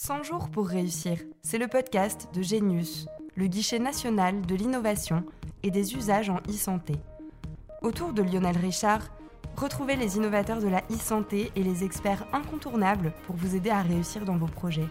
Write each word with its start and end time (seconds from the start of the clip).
100 0.00 0.22
jours 0.22 0.48
pour 0.48 0.68
réussir, 0.68 1.18
c'est 1.42 1.58
le 1.58 1.66
podcast 1.66 2.28
de 2.32 2.40
Genius, 2.40 3.08
le 3.34 3.48
guichet 3.48 3.80
national 3.80 4.42
de 4.42 4.54
l'innovation 4.54 5.24
et 5.64 5.72
des 5.72 5.96
usages 5.96 6.30
en 6.30 6.38
e-santé. 6.48 6.94
Autour 7.82 8.12
de 8.12 8.22
Lionel 8.22 8.56
Richard, 8.56 9.08
retrouvez 9.56 9.96
les 9.96 10.16
innovateurs 10.16 10.60
de 10.60 10.68
la 10.68 10.84
e-santé 10.88 11.50
et 11.56 11.64
les 11.64 11.82
experts 11.82 12.24
incontournables 12.32 13.12
pour 13.26 13.34
vous 13.34 13.56
aider 13.56 13.70
à 13.70 13.82
réussir 13.82 14.24
dans 14.24 14.36
vos 14.36 14.46
projets. 14.46 14.86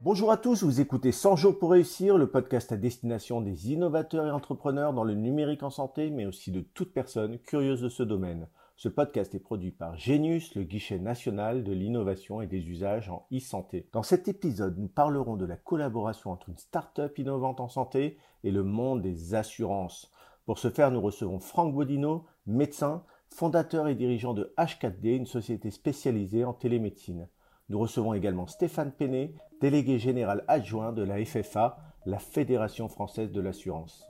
Bonjour 0.00 0.32
à 0.32 0.38
tous, 0.38 0.64
vous 0.64 0.80
écoutez 0.80 1.12
100 1.12 1.36
jours 1.36 1.56
pour 1.56 1.70
réussir, 1.70 2.18
le 2.18 2.28
podcast 2.28 2.72
à 2.72 2.76
destination 2.76 3.40
des 3.40 3.70
innovateurs 3.70 4.26
et 4.26 4.32
entrepreneurs 4.32 4.92
dans 4.92 5.04
le 5.04 5.14
numérique 5.14 5.62
en 5.62 5.70
santé, 5.70 6.10
mais 6.10 6.26
aussi 6.26 6.50
de 6.50 6.62
toute 6.62 6.92
personne 6.92 7.38
curieuse 7.38 7.80
de 7.80 7.88
ce 7.88 8.02
domaine. 8.02 8.48
Ce 8.82 8.88
podcast 8.88 9.34
est 9.34 9.40
produit 9.40 9.72
par 9.72 9.98
Genius, 9.98 10.54
le 10.54 10.62
guichet 10.62 10.98
national 10.98 11.64
de 11.64 11.72
l'innovation 11.72 12.40
et 12.40 12.46
des 12.46 12.66
usages 12.66 13.10
en 13.10 13.26
e-santé. 13.30 13.86
Dans 13.92 14.02
cet 14.02 14.26
épisode, 14.26 14.78
nous 14.78 14.88
parlerons 14.88 15.36
de 15.36 15.44
la 15.44 15.56
collaboration 15.56 16.30
entre 16.30 16.48
une 16.48 16.56
start-up 16.56 17.18
innovante 17.18 17.60
en 17.60 17.68
santé 17.68 18.16
et 18.42 18.50
le 18.50 18.62
monde 18.62 19.02
des 19.02 19.34
assurances. 19.34 20.10
Pour 20.46 20.58
ce 20.58 20.70
faire, 20.70 20.90
nous 20.90 21.02
recevons 21.02 21.40
Franck 21.40 21.74
Bodino, 21.74 22.24
médecin, 22.46 23.04
fondateur 23.28 23.86
et 23.86 23.94
dirigeant 23.94 24.32
de 24.32 24.54
H4D, 24.56 25.14
une 25.14 25.26
société 25.26 25.70
spécialisée 25.70 26.46
en 26.46 26.54
télémédecine. 26.54 27.28
Nous 27.68 27.78
recevons 27.78 28.14
également 28.14 28.46
Stéphane 28.46 28.92
Penet, 28.92 29.34
délégué 29.60 29.98
général 29.98 30.42
adjoint 30.48 30.94
de 30.94 31.02
la 31.02 31.22
FFA, 31.22 31.76
la 32.06 32.18
Fédération 32.18 32.88
française 32.88 33.30
de 33.30 33.42
l'assurance. 33.42 34.09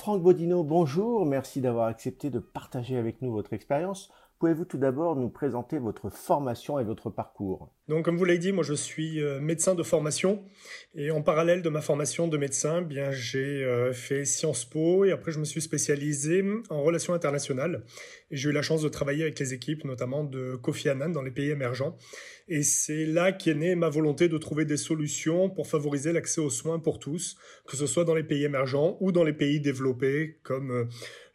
Franck 0.00 0.22
Bodino, 0.22 0.64
bonjour, 0.64 1.26
merci 1.26 1.60
d'avoir 1.60 1.86
accepté 1.86 2.30
de 2.30 2.38
partager 2.38 2.96
avec 2.96 3.20
nous 3.20 3.32
votre 3.32 3.52
expérience. 3.52 4.10
Pouvez-vous 4.40 4.64
tout 4.64 4.78
d'abord 4.78 5.16
nous 5.16 5.28
présenter 5.28 5.78
votre 5.78 6.08
formation 6.08 6.78
et 6.78 6.84
votre 6.84 7.10
parcours? 7.10 7.74
Donc, 7.88 8.06
comme 8.06 8.16
vous 8.16 8.24
l'avez 8.24 8.38
dit, 8.38 8.52
moi 8.52 8.64
je 8.64 8.72
suis 8.72 9.22
euh, 9.22 9.38
médecin 9.38 9.74
de 9.74 9.82
formation 9.82 10.42
et 10.94 11.10
en 11.10 11.20
parallèle 11.20 11.60
de 11.60 11.68
ma 11.68 11.82
formation 11.82 12.26
de 12.26 12.38
médecin, 12.38 12.80
bien 12.80 13.10
j'ai 13.10 13.62
euh, 13.62 13.92
fait 13.92 14.24
Sciences 14.24 14.64
Po 14.64 15.04
et 15.04 15.12
après 15.12 15.30
je 15.30 15.40
me 15.40 15.44
suis 15.44 15.60
spécialisé 15.60 16.42
en 16.70 16.82
relations 16.82 17.12
internationales 17.12 17.84
j'ai 18.30 18.50
eu 18.50 18.52
la 18.52 18.62
chance 18.62 18.82
de 18.82 18.88
travailler 18.88 19.22
avec 19.22 19.38
les 19.38 19.54
équipes, 19.54 19.84
notamment 19.84 20.24
de 20.24 20.56
Kofi 20.56 20.88
Annan 20.88 21.10
dans 21.10 21.22
les 21.22 21.30
pays 21.30 21.50
émergents. 21.50 21.96
Et 22.48 22.62
c'est 22.62 23.06
là 23.06 23.32
qu'est 23.32 23.54
née 23.54 23.74
ma 23.74 23.88
volonté 23.88 24.28
de 24.28 24.38
trouver 24.38 24.64
des 24.64 24.76
solutions 24.76 25.50
pour 25.50 25.66
favoriser 25.66 26.12
l'accès 26.12 26.40
aux 26.40 26.50
soins 26.50 26.78
pour 26.78 26.98
tous, 26.98 27.36
que 27.66 27.76
ce 27.76 27.86
soit 27.86 28.04
dans 28.04 28.14
les 28.14 28.24
pays 28.24 28.44
émergents 28.44 28.96
ou 29.00 29.12
dans 29.12 29.24
les 29.24 29.32
pays 29.32 29.60
développés 29.60 30.38
comme 30.42 30.70
euh, 30.70 30.84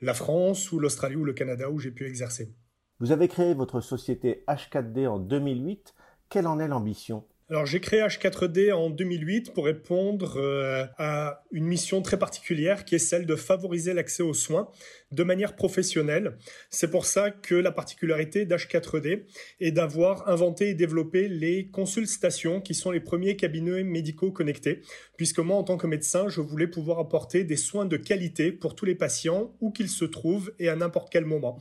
la 0.02 0.14
France 0.14 0.72
ou 0.72 0.80
l'Australie 0.80 1.16
ou 1.16 1.26
le 1.26 1.33
Canada 1.33 1.70
où 1.70 1.80
j'ai 1.80 1.92
pu 1.92 2.06
exercer. 2.06 2.53
Vous 3.01 3.11
avez 3.11 3.27
créé 3.27 3.53
votre 3.53 3.81
société 3.81 4.45
H4D 4.47 5.05
en 5.05 5.19
2008. 5.19 5.93
Quelle 6.29 6.47
en 6.47 6.59
est 6.59 6.67
l'ambition? 6.69 7.25
Alors 7.49 7.65
j'ai 7.65 7.81
créé 7.81 7.99
H4D 7.99 8.73
en 8.73 8.89
2008 8.89 9.53
pour 9.53 9.65
répondre 9.65 10.37
euh, 10.37 10.85
à 10.97 11.43
une 11.52 11.65
mission 11.65 12.02
très 12.02 12.17
particulière 12.17 12.85
qui 12.85 12.95
est 12.95 12.99
celle 12.99 13.25
de 13.25 13.35
favoriser 13.35 13.93
l'accès 13.93 14.23
aux 14.23 14.33
soins 14.33 14.69
de 15.11 15.23
manière 15.23 15.55
professionnelle. 15.55 16.37
C'est 16.69 16.89
pour 16.89 17.05
ça 17.05 17.31
que 17.31 17.53
la 17.53 17.71
particularité 17.71 18.45
d'H4D 18.45 19.25
est 19.59 19.71
d'avoir 19.71 20.27
inventé 20.30 20.69
et 20.69 20.73
développé 20.73 21.27
les 21.27 21.67
consultations 21.67 22.61
qui 22.61 22.73
sont 22.73 22.91
les 22.91 23.02
premiers 23.02 23.35
cabinets 23.35 23.83
médicaux 23.83 24.31
connectés, 24.31 24.81
puisque 25.17 25.39
moi 25.39 25.57
en 25.57 25.63
tant 25.63 25.77
que 25.77 25.85
médecin, 25.85 26.30
je 26.30 26.41
voulais 26.41 26.67
pouvoir 26.67 26.97
apporter 26.97 27.43
des 27.43 27.57
soins 27.57 27.85
de 27.85 27.97
qualité 27.97 28.53
pour 28.53 28.73
tous 28.73 28.85
les 28.85 28.95
patients 28.95 29.53
où 29.59 29.71
qu'ils 29.71 29.89
se 29.89 30.05
trouvent 30.05 30.52
et 30.59 30.69
à 30.69 30.75
n'importe 30.75 31.11
quel 31.11 31.25
moment. 31.25 31.59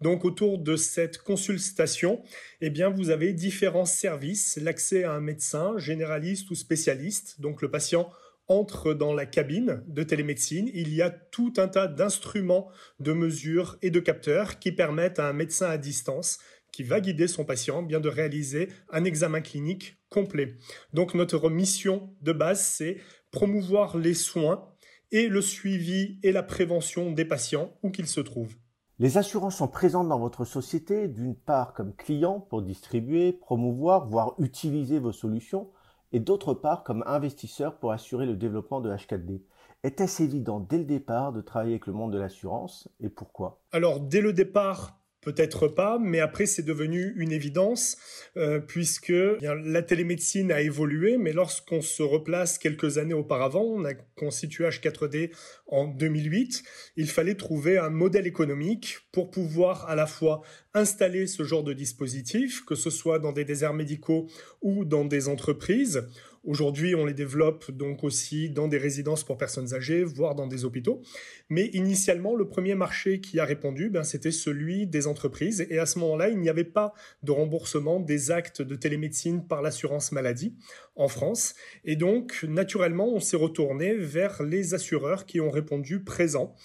Donc 0.00 0.24
autour 0.24 0.58
de 0.58 0.76
cette 0.76 1.18
consultation, 1.18 2.22
eh 2.60 2.70
bien 2.70 2.88
vous 2.88 3.10
avez 3.10 3.32
différents 3.32 3.84
services, 3.84 4.58
l'accès 4.60 5.04
à 5.04 5.12
un 5.12 5.20
médecin 5.20 5.76
généraliste 5.76 6.50
ou 6.50 6.54
spécialiste. 6.54 7.40
Donc 7.40 7.60
le 7.60 7.70
patient 7.70 8.10
entre 8.48 8.94
dans 8.94 9.14
la 9.14 9.26
cabine 9.26 9.82
de 9.86 10.02
télémédecine, 10.02 10.70
il 10.74 10.92
y 10.92 11.02
a 11.02 11.10
tout 11.10 11.52
un 11.58 11.68
tas 11.68 11.86
d'instruments, 11.86 12.68
de 12.98 13.12
mesures 13.12 13.78
et 13.80 13.90
de 13.90 14.00
capteurs 14.00 14.58
qui 14.58 14.72
permettent 14.72 15.20
à 15.20 15.28
un 15.28 15.32
médecin 15.32 15.70
à 15.70 15.78
distance 15.78 16.38
qui 16.72 16.82
va 16.82 17.00
guider 17.00 17.28
son 17.28 17.44
patient 17.44 17.82
bien 17.82 18.00
de 18.00 18.08
réaliser 18.08 18.68
un 18.90 19.04
examen 19.04 19.40
clinique 19.40 19.98
complet. 20.08 20.56
Donc 20.92 21.14
notre 21.14 21.50
mission 21.50 22.14
de 22.22 22.32
base, 22.32 22.64
c'est 22.64 22.98
promouvoir 23.30 23.96
les 23.96 24.14
soins 24.14 24.68
et 25.12 25.28
le 25.28 25.42
suivi 25.42 26.18
et 26.22 26.32
la 26.32 26.42
prévention 26.42 27.12
des 27.12 27.24
patients 27.24 27.76
où 27.82 27.90
qu'ils 27.90 28.06
se 28.06 28.20
trouvent. 28.20 28.56
Les 29.00 29.16
assurances 29.16 29.56
sont 29.56 29.66
présentes 29.66 30.08
dans 30.08 30.18
votre 30.18 30.44
société, 30.44 31.08
d'une 31.08 31.34
part 31.34 31.72
comme 31.72 31.94
clients 31.94 32.38
pour 32.38 32.60
distribuer, 32.60 33.32
promouvoir, 33.32 34.06
voire 34.06 34.34
utiliser 34.36 34.98
vos 34.98 35.10
solutions, 35.10 35.70
et 36.12 36.20
d'autre 36.20 36.52
part 36.52 36.84
comme 36.84 37.02
investisseurs 37.06 37.78
pour 37.78 37.92
assurer 37.92 38.26
le 38.26 38.36
développement 38.36 38.82
de 38.82 38.92
H4D. 38.92 39.40
Était-ce 39.84 40.22
évident 40.22 40.60
dès 40.60 40.76
le 40.76 40.84
départ 40.84 41.32
de 41.32 41.40
travailler 41.40 41.72
avec 41.72 41.86
le 41.86 41.94
monde 41.94 42.12
de 42.12 42.18
l'assurance 42.18 42.90
et 43.00 43.08
pourquoi? 43.08 43.62
Alors 43.72 44.00
dès 44.00 44.20
le 44.20 44.34
départ, 44.34 44.99
Peut-être 45.20 45.68
pas, 45.68 45.98
mais 46.00 46.20
après 46.20 46.46
c'est 46.46 46.62
devenu 46.62 47.12
une 47.16 47.32
évidence 47.32 47.98
euh, 48.38 48.58
puisque 48.58 49.12
la 49.42 49.82
télémédecine 49.82 50.50
a 50.50 50.62
évolué, 50.62 51.18
mais 51.18 51.34
lorsqu'on 51.34 51.82
se 51.82 52.02
replace 52.02 52.56
quelques 52.56 52.96
années 52.96 53.12
auparavant, 53.12 53.62
on 53.62 53.84
a 53.84 53.92
constitué 53.92 54.64
H4D 54.64 55.30
en 55.66 55.88
2008, 55.88 56.62
il 56.96 57.08
fallait 57.08 57.34
trouver 57.34 57.76
un 57.76 57.90
modèle 57.90 58.26
économique 58.26 58.98
pour 59.12 59.30
pouvoir 59.30 59.88
à 59.90 59.94
la 59.94 60.06
fois 60.06 60.40
installer 60.72 61.26
ce 61.26 61.42
genre 61.42 61.64
de 61.64 61.74
dispositif, 61.74 62.64
que 62.64 62.74
ce 62.74 62.88
soit 62.88 63.18
dans 63.18 63.32
des 63.32 63.44
déserts 63.44 63.74
médicaux 63.74 64.26
ou 64.62 64.86
dans 64.86 65.04
des 65.04 65.28
entreprises, 65.28 66.08
Aujourd'hui, 66.42 66.94
on 66.94 67.04
les 67.04 67.12
développe 67.12 67.70
donc 67.70 68.02
aussi 68.02 68.48
dans 68.48 68.66
des 68.66 68.78
résidences 68.78 69.24
pour 69.24 69.36
personnes 69.36 69.74
âgées, 69.74 70.04
voire 70.04 70.34
dans 70.34 70.46
des 70.46 70.64
hôpitaux. 70.64 71.02
Mais 71.50 71.66
initialement, 71.74 72.34
le 72.34 72.48
premier 72.48 72.74
marché 72.74 73.20
qui 73.20 73.38
a 73.38 73.44
répondu, 73.44 73.90
ben, 73.90 74.04
c'était 74.04 74.30
celui 74.30 74.86
des 74.86 75.06
entreprises. 75.06 75.66
Et 75.68 75.78
à 75.78 75.84
ce 75.84 75.98
moment-là, 75.98 76.30
il 76.30 76.38
n'y 76.38 76.48
avait 76.48 76.64
pas 76.64 76.94
de 77.22 77.30
remboursement 77.30 78.00
des 78.00 78.30
actes 78.30 78.62
de 78.62 78.74
télémédecine 78.74 79.46
par 79.46 79.60
l'assurance 79.60 80.12
maladie 80.12 80.56
en 80.96 81.08
France. 81.08 81.54
Et 81.84 81.96
donc, 81.96 82.42
naturellement, 82.48 83.12
on 83.12 83.20
s'est 83.20 83.36
retourné 83.36 83.94
vers 83.94 84.42
les 84.42 84.72
assureurs 84.72 85.26
qui 85.26 85.40
ont 85.40 85.50
répondu 85.50 86.02
présents 86.02 86.56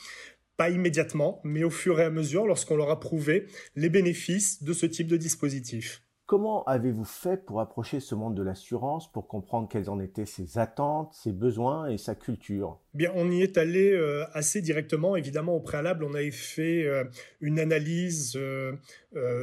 pas 0.57 0.69
immédiatement, 0.69 1.41
mais 1.43 1.65
au 1.65 1.69
fur 1.69 1.99
et 1.99 2.05
à 2.05 2.09
mesure 2.09 2.47
lorsqu'on 2.47 2.77
leur 2.77 2.89
a 2.89 3.01
prouvé 3.01 3.47
les 3.75 3.89
bénéfices 3.89 4.63
de 4.63 4.71
ce 4.71 4.85
type 4.85 5.07
de 5.07 5.17
dispositif. 5.17 6.04
Comment 6.27 6.63
avez-vous 6.65 7.03
fait 7.03 7.37
pour 7.37 7.61
approcher 7.61 7.99
ce 7.99 8.13
monde 8.13 8.35
de 8.35 8.43
l'assurance, 8.43 9.11
pour 9.11 9.27
comprendre 9.27 9.67
quelles 9.67 9.89
en 9.89 9.99
étaient 9.99 10.25
ses 10.25 10.59
attentes, 10.59 11.13
ses 11.13 11.31
besoins 11.31 11.87
et 11.87 11.97
sa 11.97 12.13
culture? 12.13 12.79
Bien, 12.95 13.11
on 13.13 13.29
y 13.29 13.41
est 13.41 13.57
allé 13.57 13.91
euh, 13.91 14.23
assez 14.31 14.61
directement. 14.61 15.17
Évidemment, 15.17 15.53
au 15.53 15.59
préalable, 15.59 16.05
on 16.05 16.13
avait 16.13 16.31
fait 16.31 16.85
euh, 16.85 17.03
une 17.41 17.59
analyse 17.59 18.37
euh, 18.37 18.71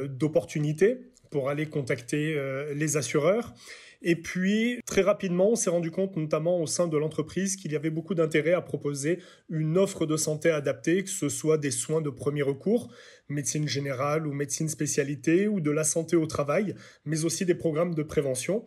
d'opportunités 0.07 1.11
pour 1.29 1.49
aller 1.49 1.67
contacter 1.67 2.39
les 2.75 2.95
assureurs. 2.97 3.55
Et 4.03 4.15
puis, 4.15 4.79
très 4.85 5.01
rapidement, 5.01 5.49
on 5.49 5.55
s'est 5.55 5.71
rendu 5.71 5.89
compte, 5.89 6.15
notamment 6.15 6.61
au 6.61 6.67
sein 6.67 6.87
de 6.87 6.95
l'entreprise, 6.95 7.55
qu'il 7.55 7.71
y 7.71 7.75
avait 7.75 7.89
beaucoup 7.89 8.13
d'intérêt 8.13 8.53
à 8.53 8.61
proposer 8.61 9.19
une 9.49 9.77
offre 9.77 10.05
de 10.05 10.15
santé 10.15 10.51
adaptée, 10.51 11.03
que 11.03 11.09
ce 11.09 11.29
soit 11.29 11.57
des 11.57 11.71
soins 11.71 12.01
de 12.01 12.11
premier 12.11 12.43
recours, 12.43 12.93
médecine 13.29 13.67
générale 13.67 14.27
ou 14.27 14.33
médecine 14.33 14.69
spécialité, 14.69 15.47
ou 15.47 15.59
de 15.59 15.71
la 15.71 15.83
santé 15.83 16.15
au 16.15 16.27
travail, 16.27 16.75
mais 17.05 17.25
aussi 17.25 17.45
des 17.45 17.55
programmes 17.55 17.95
de 17.95 18.03
prévention. 18.03 18.65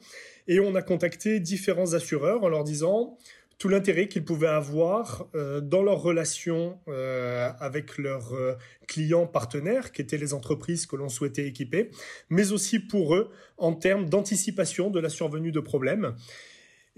Et 0.48 0.58
on 0.58 0.74
a 0.74 0.82
contacté 0.82 1.38
différents 1.38 1.92
assureurs 1.92 2.42
en 2.42 2.48
leur 2.48 2.64
disant, 2.64 3.16
tout 3.58 3.68
l'intérêt 3.68 4.08
qu'ils 4.08 4.24
pouvaient 4.24 4.46
avoir 4.46 5.28
euh, 5.34 5.60
dans 5.60 5.82
leur 5.82 6.02
relation 6.02 6.78
euh, 6.88 7.50
avec 7.58 7.96
leurs 7.96 8.34
euh, 8.34 8.54
clients 8.86 9.26
partenaires, 9.26 9.92
qui 9.92 10.02
étaient 10.02 10.18
les 10.18 10.34
entreprises 10.34 10.86
que 10.86 10.96
l'on 10.96 11.08
souhaitait 11.08 11.46
équiper, 11.46 11.90
mais 12.28 12.52
aussi 12.52 12.78
pour 12.78 13.14
eux 13.14 13.30
en 13.56 13.72
termes 13.72 14.08
d'anticipation 14.08 14.90
de 14.90 15.00
la 15.00 15.08
survenue 15.08 15.52
de 15.52 15.60
problèmes. 15.60 16.14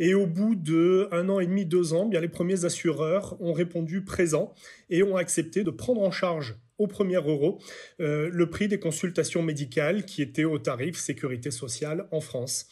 Et 0.00 0.14
au 0.14 0.26
bout 0.26 0.54
de 0.54 1.08
un 1.10 1.28
an 1.28 1.40
et 1.40 1.46
demi, 1.46 1.64
deux 1.64 1.92
ans, 1.92 2.06
bien 2.06 2.20
les 2.20 2.28
premiers 2.28 2.64
assureurs 2.64 3.36
ont 3.40 3.52
répondu 3.52 4.04
présents 4.04 4.54
et 4.90 5.02
ont 5.02 5.16
accepté 5.16 5.64
de 5.64 5.70
prendre 5.70 6.02
en 6.02 6.12
charge 6.12 6.56
au 6.78 6.86
premier 6.86 7.16
euro 7.16 7.58
le 7.98 8.46
prix 8.46 8.68
des 8.68 8.78
consultations 8.78 9.42
médicales 9.42 10.04
qui 10.04 10.22
étaient 10.22 10.44
au 10.44 10.60
tarif 10.60 10.96
sécurité 10.96 11.50
sociale 11.50 12.06
en 12.12 12.20
France. 12.20 12.68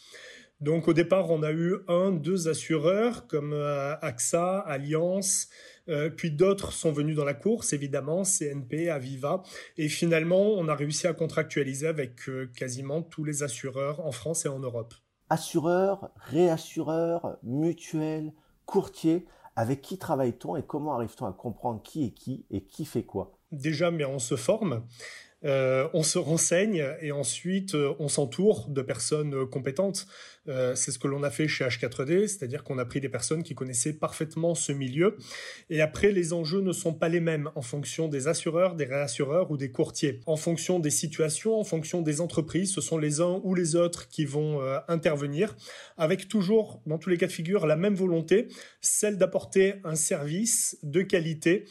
Donc 0.59 0.87
au 0.87 0.93
départ, 0.93 1.29
on 1.29 1.43
a 1.43 1.51
eu 1.51 1.75
un, 1.87 2.11
deux 2.11 2.47
assureurs 2.47 3.27
comme 3.27 3.53
euh, 3.53 3.95
AXA, 4.01 4.59
Alliance, 4.59 5.49
euh, 5.87 6.09
puis 6.09 6.31
d'autres 6.31 6.71
sont 6.71 6.91
venus 6.91 7.15
dans 7.15 7.25
la 7.25 7.35
course, 7.35 7.73
évidemment, 7.73 8.23
CNP, 8.23 8.89
Aviva, 8.89 9.43
et 9.77 9.87
finalement, 9.87 10.41
on 10.41 10.67
a 10.67 10.73
réussi 10.73 11.05
à 11.05 11.13
contractualiser 11.13 11.87
avec 11.87 12.27
euh, 12.27 12.51
quasiment 12.55 13.03
tous 13.03 13.23
les 13.23 13.43
assureurs 13.43 14.03
en 14.03 14.11
France 14.11 14.45
et 14.45 14.49
en 14.49 14.59
Europe. 14.59 14.95
Assureurs, 15.29 16.09
réassureurs, 16.17 17.37
mutuelles, 17.43 18.33
courtiers, 18.65 19.25
Avec 19.55 19.81
qui 19.81 19.97
travaille-t-on 19.97 20.55
et 20.55 20.63
comment 20.63 20.93
arrive-t-on 20.93 21.25
à 21.25 21.33
comprendre 21.33 21.81
qui 21.81 22.05
est 22.05 22.11
qui 22.11 22.45
et 22.51 22.61
qui 22.61 22.85
fait 22.85 23.03
quoi? 23.03 23.39
Déjà, 23.51 23.89
mais 23.89 24.05
on 24.05 24.19
se 24.19 24.35
forme. 24.35 24.83
Euh, 25.45 25.87
on 25.93 26.01
se 26.01 26.17
renseigne 26.17 26.83
et 26.99 27.11
ensuite 27.11 27.75
euh, 27.75 27.93
on 27.99 28.07
s'entoure 28.07 28.67
de 28.69 28.81
personnes 28.81 29.35
euh, 29.35 29.45
compétentes. 29.45 30.07
c'est 30.75 30.91
ce 30.91 30.97
que 30.97 31.09
l'on 31.09 31.23
a 31.23 31.29
fait 31.29 31.49
chez 31.49 31.65
H4D, 31.65 32.25
c'est-à-dire 32.27 32.63
qu'on 32.63 32.77
a 32.77 32.85
pris 32.85 33.01
des 33.01 33.09
personnes 33.09 33.43
qui 33.43 33.53
connaissaient 33.53 33.91
parfaitement 33.91 34.55
ce 34.55 34.71
milieu. 34.71 35.17
Et 35.69 35.81
après, 35.81 36.13
les 36.13 36.31
enjeux 36.31 36.61
ne 36.61 36.71
sont 36.71 36.93
pas 36.93 37.09
les 37.09 37.19
mêmes 37.19 37.51
en 37.55 37.61
fonction 37.61 38.07
des 38.07 38.29
assureurs, 38.29 38.75
des 38.75 38.85
réassureurs 38.85 39.51
ou 39.51 39.57
des 39.57 39.71
courtiers. 39.71 40.21
En 40.25 40.37
fonction 40.37 40.79
des 40.79 40.89
situations, 40.89 41.59
en 41.59 41.65
fonction 41.65 42.01
des 42.01 42.21
entreprises, 42.21 42.73
ce 42.73 42.79
sont 42.79 42.97
les 42.97 43.19
uns 43.19 43.41
ou 43.43 43.55
les 43.55 43.75
autres 43.75 44.07
qui 44.07 44.23
vont 44.23 44.61
intervenir, 44.87 45.53
avec 45.97 46.29
toujours, 46.29 46.81
dans 46.85 46.97
tous 46.97 47.09
les 47.09 47.17
cas 47.17 47.27
de 47.27 47.33
figure, 47.33 47.67
la 47.67 47.75
même 47.75 47.95
volonté, 47.95 48.47
celle 48.79 49.17
d'apporter 49.17 49.73
un 49.83 49.95
service 49.95 50.77
de 50.81 51.01
qualité 51.01 51.65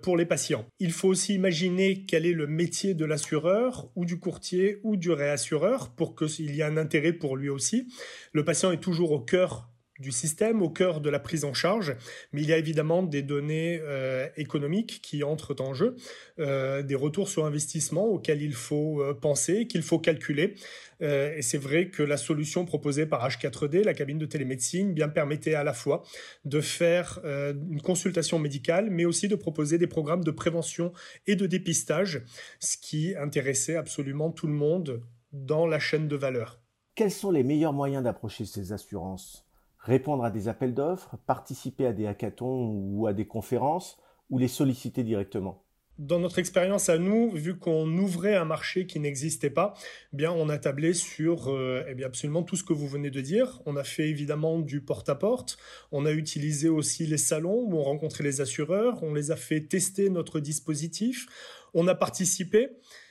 pour 0.00 0.16
les 0.16 0.24
patients. 0.24 0.64
Il 0.78 0.92
faut 0.92 1.08
aussi 1.08 1.34
imaginer 1.34 2.06
quel 2.06 2.24
est 2.24 2.32
le 2.32 2.46
métier 2.46 2.79
de 2.88 3.04
l'assureur 3.04 3.88
ou 3.94 4.04
du 4.04 4.18
courtier 4.18 4.80
ou 4.82 4.96
du 4.96 5.10
réassureur 5.10 5.90
pour 5.90 6.16
qu'il 6.16 6.54
y 6.54 6.60
ait 6.60 6.64
un 6.64 6.76
intérêt 6.76 7.12
pour 7.12 7.36
lui 7.36 7.48
aussi. 7.48 7.86
Le 8.32 8.44
patient 8.44 8.72
est 8.72 8.80
toujours 8.80 9.12
au 9.12 9.20
cœur 9.20 9.69
du 10.00 10.12
système, 10.12 10.62
au 10.62 10.70
cœur 10.70 11.00
de 11.00 11.10
la 11.10 11.18
prise 11.18 11.44
en 11.44 11.52
charge, 11.52 11.94
mais 12.32 12.42
il 12.42 12.48
y 12.48 12.52
a 12.52 12.58
évidemment 12.58 13.02
des 13.02 13.22
données 13.22 13.80
euh, 13.82 14.26
économiques 14.36 15.00
qui 15.02 15.22
entrent 15.22 15.54
en 15.60 15.74
jeu, 15.74 15.96
euh, 16.38 16.82
des 16.82 16.94
retours 16.94 17.28
sur 17.28 17.44
investissement 17.44 18.06
auxquels 18.06 18.42
il 18.42 18.54
faut 18.54 19.02
euh, 19.02 19.14
penser, 19.14 19.66
qu'il 19.66 19.82
faut 19.82 19.98
calculer. 19.98 20.54
et 21.00 21.42
c'est 21.42 21.58
vrai 21.58 21.88
que 21.88 22.02
la 22.02 22.16
solution 22.16 22.66
proposée 22.66 23.06
par 23.06 23.26
H4D, 23.26 23.84
la 23.84 23.94
cabine 23.94 24.18
de 24.18 24.26
télémédecine, 24.26 24.92
bien 24.92 25.08
permettait 25.08 25.54
à 25.54 25.64
la 25.64 25.72
fois 25.72 26.02
de 26.44 26.60
faire 26.60 27.20
une 27.24 27.80
consultation 27.80 28.38
médicale, 28.38 28.90
mais 28.90 29.06
aussi 29.06 29.26
de 29.26 29.34
proposer 29.34 29.78
des 29.78 29.86
programmes 29.86 30.24
de 30.24 30.30
prévention 30.30 30.92
et 31.26 31.36
de 31.36 31.46
dépistage, 31.46 32.22
ce 32.58 32.76
qui 32.76 33.14
intéressait 33.16 33.76
absolument 33.76 34.30
tout 34.30 34.46
le 34.46 34.52
monde 34.52 35.00
dans 35.32 35.66
la 35.66 35.78
chaîne 35.78 36.06
de 36.06 36.16
valeur. 36.16 36.60
Quels 36.94 37.10
sont 37.10 37.30
les 37.30 37.44
meilleurs 37.44 37.72
moyens 37.72 38.04
d'approcher 38.04 38.44
ces 38.44 38.72
assurances? 38.72 39.49
Répondre 39.80 40.24
à 40.24 40.30
des 40.30 40.48
appels 40.48 40.74
d'offres, 40.74 41.16
participer 41.26 41.86
à 41.86 41.92
des 41.92 42.06
hackathons 42.06 42.70
ou 42.72 43.06
à 43.06 43.12
des 43.12 43.26
conférences, 43.26 43.98
ou 44.28 44.38
les 44.38 44.48
solliciter 44.48 45.02
directement 45.02 45.64
dans 46.00 46.18
notre 46.18 46.38
expérience 46.38 46.88
à 46.88 46.96
nous, 46.96 47.30
vu 47.30 47.58
qu'on 47.58 47.86
ouvrait 47.98 48.34
un 48.34 48.46
marché 48.46 48.86
qui 48.86 48.98
n'existait 49.00 49.50
pas, 49.50 49.74
eh 50.14 50.16
bien 50.16 50.32
on 50.32 50.48
a 50.48 50.56
tablé 50.56 50.94
sur 50.94 51.48
euh, 51.48 51.84
eh 51.88 51.94
bien 51.94 52.06
absolument 52.06 52.42
tout 52.42 52.56
ce 52.56 52.64
que 52.64 52.72
vous 52.72 52.88
venez 52.88 53.10
de 53.10 53.20
dire. 53.20 53.60
On 53.66 53.76
a 53.76 53.84
fait 53.84 54.08
évidemment 54.08 54.58
du 54.58 54.80
porte-à-porte. 54.80 55.58
On 55.92 56.06
a 56.06 56.12
utilisé 56.12 56.70
aussi 56.70 57.06
les 57.06 57.18
salons 57.18 57.66
où 57.66 57.76
on 57.76 57.82
rencontrait 57.82 58.24
les 58.24 58.40
assureurs. 58.40 59.02
On 59.02 59.12
les 59.12 59.30
a 59.30 59.36
fait 59.36 59.60
tester 59.60 60.08
notre 60.08 60.40
dispositif. 60.40 61.26
On 61.74 61.86
a 61.86 61.94
participé 61.94 62.70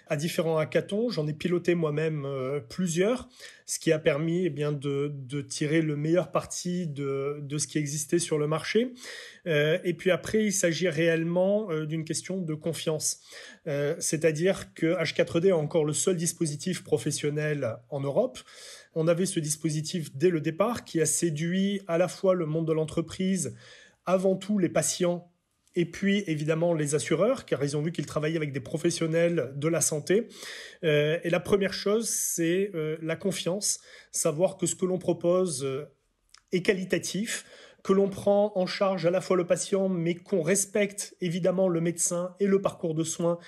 à 0.09 0.15
différents 0.15 0.57
hackathons. 0.57 1.09
J'en 1.09 1.27
ai 1.27 1.33
piloté 1.33 1.75
moi-même 1.75 2.25
euh, 2.25 2.59
plusieurs, 2.59 3.29
ce 3.65 3.79
qui 3.79 3.91
a 3.91 3.99
permis 3.99 4.45
eh 4.45 4.49
bien, 4.49 4.71
de, 4.71 5.41
tirer 5.47 5.81
le 5.81 5.95
meilleur 5.95 6.31
parti 6.31 6.87
de, 6.87 7.37
de, 7.41 7.57
ce 7.57 7.67
qui 7.67 7.77
existait 7.77 8.19
sur 8.19 8.39
le 8.39 8.47
marché. 8.47 8.93
Euh, 9.47 9.77
et 9.83 9.93
puis 9.93 10.11
après, 10.11 10.45
il 10.45 10.51
s'agit 10.51 10.89
réellement 10.89 11.71
euh, 11.71 11.85
d'une 11.85 12.03
question 12.03 12.41
de 12.41 12.53
confiance. 12.55 13.21
C'est-à-dire 13.99 14.73
que 14.73 14.99
H4D 14.99 15.49
est 15.49 15.51
encore 15.51 15.85
le 15.85 15.93
seul 15.93 16.15
dispositif 16.15 16.83
professionnel 16.83 17.77
en 17.89 17.99
Europe. 17.99 18.39
On 18.95 19.07
avait 19.07 19.27
ce 19.27 19.39
dispositif 19.39 20.15
dès 20.15 20.31
le 20.31 20.41
départ 20.41 20.85
qui 20.85 20.99
a 20.99 21.05
séduit 21.05 21.79
à 21.87 21.99
la 21.99 22.07
fois 22.07 22.33
le 22.33 22.47
monde 22.47 22.67
de 22.67 22.73
l'entreprise, 22.73 23.55
avant 24.07 24.35
tout 24.35 24.57
les 24.57 24.69
patients 24.69 25.31
et 25.75 25.85
puis 25.85 26.23
évidemment 26.27 26.73
les 26.73 26.95
assureurs, 26.95 27.45
car 27.45 27.63
ils 27.63 27.77
ont 27.77 27.81
vu 27.81 27.91
qu'ils 27.91 28.05
travaillaient 28.05 28.37
avec 28.37 28.51
des 28.51 28.59
professionnels 28.59 29.53
de 29.55 29.67
la 29.67 29.81
santé. 29.81 30.27
Euh, 30.83 31.19
et 31.23 31.29
la 31.29 31.39
première 31.39 31.73
chose, 31.73 32.09
c'est 32.09 32.71
euh, 32.73 32.97
la 33.01 33.15
confiance, 33.15 33.79
savoir 34.11 34.57
que 34.57 34.65
ce 34.65 34.75
que 34.75 34.85
l'on 34.85 34.97
propose 34.97 35.63
euh, 35.63 35.85
est 36.51 36.61
qualitatif, 36.61 37.45
que 37.83 37.93
l'on 37.93 38.09
prend 38.09 38.51
en 38.55 38.65
charge 38.65 39.05
à 39.05 39.11
la 39.11 39.21
fois 39.21 39.37
le 39.37 39.45
patient, 39.47 39.87
mais 39.87 40.15
qu'on 40.15 40.41
respecte 40.41 41.15
évidemment 41.21 41.69
le 41.69 41.79
médecin 41.79 42.35
et 42.39 42.45
le 42.45 42.61
parcours 42.61 42.93
de 42.93 43.05
soins 43.05 43.39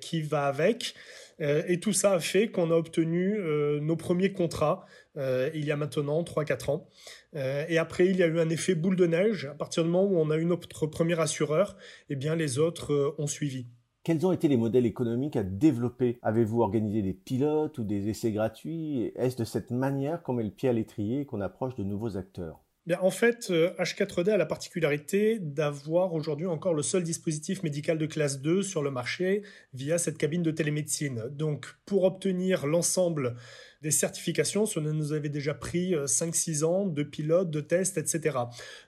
qui 0.00 0.22
va 0.22 0.46
avec. 0.46 0.94
et 1.40 1.80
tout 1.80 1.92
ça 1.92 2.12
a 2.12 2.20
fait 2.20 2.52
qu'on 2.52 2.70
a 2.70 2.74
obtenu 2.74 3.36
nos 3.80 3.96
premiers 3.96 4.30
contrats 4.30 4.86
il 5.16 5.64
y 5.64 5.72
a 5.72 5.76
maintenant 5.76 6.22
3-4 6.22 6.70
ans. 6.70 6.88
Euh, 7.36 7.64
et 7.68 7.78
après, 7.78 8.06
il 8.06 8.16
y 8.16 8.22
a 8.22 8.26
eu 8.26 8.40
un 8.40 8.48
effet 8.48 8.74
boule 8.74 8.96
de 8.96 9.06
neige. 9.06 9.46
À 9.46 9.54
partir 9.54 9.84
du 9.84 9.90
moment 9.90 10.08
où 10.08 10.18
on 10.18 10.30
a 10.30 10.36
eu 10.36 10.44
notre 10.44 10.86
premier 10.86 11.18
assureur, 11.20 11.76
eh 12.08 12.16
bien, 12.16 12.34
les 12.34 12.58
autres 12.58 12.92
euh, 12.92 13.14
ont 13.18 13.26
suivi. 13.26 13.66
Quels 14.04 14.24
ont 14.24 14.32
été 14.32 14.48
les 14.48 14.56
modèles 14.56 14.86
économiques 14.86 15.36
à 15.36 15.42
développer? 15.42 16.18
Avez-vous 16.22 16.62
organisé 16.62 17.02
des 17.02 17.12
pilotes 17.12 17.76
ou 17.78 17.84
des 17.84 18.08
essais 18.08 18.32
gratuits? 18.32 19.12
Est-ce 19.16 19.36
de 19.36 19.44
cette 19.44 19.70
manière 19.70 20.22
qu'on 20.22 20.32
met 20.32 20.44
le 20.44 20.50
pied 20.50 20.68
à 20.68 20.72
l'étrier 20.72 21.20
et 21.20 21.26
qu'on 21.26 21.42
approche 21.42 21.74
de 21.74 21.84
nouveaux 21.84 22.16
acteurs? 22.16 22.62
En 23.02 23.10
fait, 23.10 23.50
H4D 23.50 24.30
euh, 24.30 24.34
a 24.34 24.36
la 24.38 24.46
particularité 24.46 25.38
d'avoir 25.40 26.14
aujourd'hui 26.14 26.46
encore 26.46 26.72
le 26.72 26.82
seul 26.82 27.02
dispositif 27.02 27.62
médical 27.62 27.98
de 27.98 28.06
classe 28.06 28.40
2 28.40 28.62
sur 28.62 28.82
le 28.82 28.90
marché 28.90 29.42
via 29.74 29.98
cette 29.98 30.16
cabine 30.16 30.42
de 30.42 30.50
télémédecine. 30.50 31.24
Donc, 31.30 31.66
pour 31.84 32.04
obtenir 32.04 32.66
l'ensemble 32.66 33.36
des 33.82 33.90
certifications, 33.90 34.66
cela 34.66 34.92
nous 34.92 35.12
avait 35.12 35.28
déjà 35.28 35.54
pris 35.54 35.92
5-6 35.92 36.62
euh, 36.62 36.66
ans 36.66 36.86
de 36.86 37.02
pilotes, 37.02 37.50
de 37.50 37.60
tests, 37.60 37.96
etc. 37.96 38.38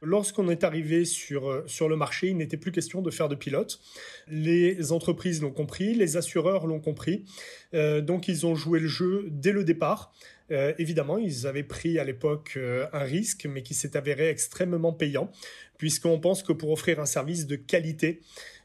Lorsqu'on 0.02 0.50
est 0.50 0.64
arrivé 0.64 1.04
sur, 1.04 1.48
euh, 1.48 1.64
sur 1.66 1.88
le 1.88 1.96
marché, 1.96 2.28
il 2.28 2.37
n'était 2.37 2.56
plus 2.56 2.72
question 2.72 3.00
de 3.00 3.10
faire 3.10 3.28
de 3.28 3.37
pilotes. 3.37 3.81
Les 4.28 4.92
entreprises 4.92 5.42
l'ont 5.42 5.52
compris, 5.52 5.94
les 5.94 6.16
assureurs 6.16 6.66
l'ont 6.66 6.81
compris, 6.81 7.25
donc 7.72 8.28
ils 8.28 8.46
ont 8.46 8.54
joué 8.54 8.81
le 8.81 8.88
jeu 8.88 9.26
dès 9.31 9.52
le 9.52 9.64
départ. 9.64 10.12
Euh, 10.52 10.72
évidemment, 10.78 11.19
ils 11.19 11.46
avaient 11.46 11.62
pris 11.62 11.98
à 11.98 12.04
l'époque 12.04 12.54
euh, 12.56 12.87
un 12.92 13.04
risque, 13.04 13.46
mais 13.48 13.62
qui 13.62 13.75
s'est 13.75 13.96
avéré 13.96 14.28
extrêmement 14.28 14.92
payant, 14.92 15.31
puisqu'on 15.78 16.19
pense 16.19 16.42
que 16.42 16.52
pour 16.52 16.70
offrir 16.70 17.00
un 17.00 17.06
service 17.06 17.46
de 17.46 17.56
qualité, 17.56 18.20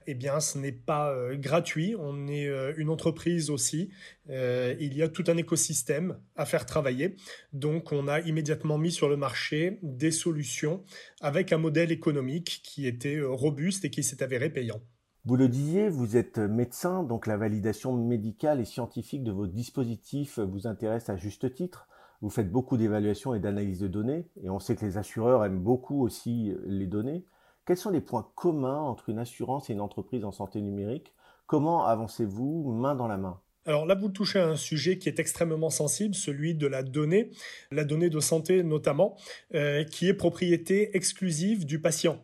eh 0.08 0.14
bien, 0.14 0.40
ce 0.40 0.58
n'est 0.58 0.72
pas 0.72 1.12
euh, 1.12 1.36
gratuit. 1.36 1.96
On 1.98 2.28
est 2.28 2.48
une 2.78 2.90
entreprise 2.90 3.50
aussi. 3.50 3.90
il 4.30 4.94
y 4.96 5.02
a 5.02 5.10
tout 5.10 5.24
un 5.28 5.38
écosystème 5.38 6.18
à 6.36 6.46
faire 6.46 6.66
travailler. 6.66 7.16
Donc, 7.54 7.92
on 7.92 8.08
a 8.08 8.20
immédiatement 8.22 8.78
mis 8.78 8.92
sur 8.92 9.10
le 9.10 9.18
marché 9.18 9.80
des 9.84 10.12
solutions 10.12 10.84
avec 11.22 11.54
un 11.54 11.58
modèle 11.58 11.92
économique 11.92 12.62
qui 12.64 12.88
était 12.88 13.22
robuste 13.22 13.86
et 13.86 13.90
qui 13.90 14.04
s'est 14.04 14.24
avéré 14.24 14.50
payant. 14.50 14.82
Vous 15.28 15.38
le 15.38 15.48
disiez, 15.48 15.90
vous 15.90 16.18
êtes 16.18 16.38
médecin, 16.38 17.02
donc 17.02 17.26
la 17.26 17.36
validation 17.36 17.94
médicale 17.94 18.62
et 18.62 18.66
scientifique 18.66 19.24
de 19.24 19.32
vos 19.32 19.48
dispositifs 19.48 20.38
vous 20.38 20.68
intéresse 20.68 21.10
à 21.10 21.18
juste 21.18 21.52
titre. 21.52 21.88
Vous 22.22 22.30
faites 22.30 22.52
beaucoup 22.52 22.78
d'évaluations 22.78 23.34
et 23.34 23.40
d'analyses 23.40 23.80
de 23.80 23.88
données, 23.88 24.28
et 24.44 24.52
on 24.52 24.60
sait 24.60 24.76
que 24.76 24.86
les 24.86 24.98
assureurs 24.98 25.44
aiment 25.44 25.64
beaucoup 25.64 26.04
aussi 26.04 26.54
les 26.66 26.86
données. 26.86 27.26
Quels 27.66 27.78
sont 27.78 27.90
les 27.90 28.02
points 28.02 28.30
communs 28.36 28.80
entre 28.80 29.10
une 29.10 29.18
assurance 29.18 29.70
et 29.70 29.74
une 29.74 29.82
entreprise 29.82 30.24
en 30.24 30.32
santé 30.32 30.62
numérique? 30.62 31.14
Comment 31.48 31.86
avancez-vous 31.86 32.72
main 32.72 32.94
dans 32.94 33.08
la 33.08 33.18
main? 33.18 33.40
Alors 33.66 33.88
là, 33.88 33.96
vous 33.96 34.10
touchez 34.10 34.38
à 34.38 34.48
un 34.48 34.56
sujet 34.56 35.00
qui 35.00 35.10
est 35.10 35.18
extrêmement 35.18 35.72
sensible, 35.72 36.14
celui 36.14 36.54
de 36.54 36.68
la 36.68 36.84
donnée, 36.84 37.32
la 37.72 37.84
donnée 37.84 38.12
de 38.12 38.20
santé 38.20 38.62
notamment, 38.62 39.18
euh, 39.56 39.84
qui 39.84 40.08
est 40.08 40.14
propriété 40.14 40.96
exclusive 40.96 41.66
du 41.66 41.82
patient 41.82 42.24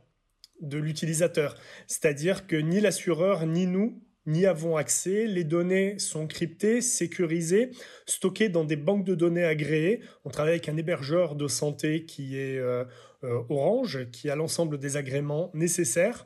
de 0.62 0.77
l'utilisateur. 0.77 1.55
C'est-à-dire 1.88 2.45
que 2.45 2.55
ni 2.55 2.79
l'assureur 2.79 3.48
ni 3.48 3.65
nous 3.65 4.00
n'y 4.27 4.45
avons 4.45 4.77
accès. 4.77 5.25
Les 5.25 5.43
données 5.43 5.98
sont 5.98 6.27
cryptées, 6.27 6.81
sécurisées, 6.81 7.71
stockées 8.05 8.50
dans 8.50 8.63
des 8.63 8.75
banques 8.75 9.05
de 9.05 9.15
données 9.15 9.43
agréées. 9.43 10.01
On 10.25 10.29
travaille 10.29 10.53
avec 10.53 10.69
un 10.69 10.77
hébergeur 10.77 11.36
de 11.36 11.48
santé 11.48 12.05
qui 12.05 12.38
est 12.38 12.60
euh, 12.60 12.86
Orange, 13.50 14.10
qui 14.12 14.30
a 14.30 14.36
l'ensemble 14.36 14.78
des 14.78 14.98
agréments 14.98 15.51
nécessaires. 15.54 16.25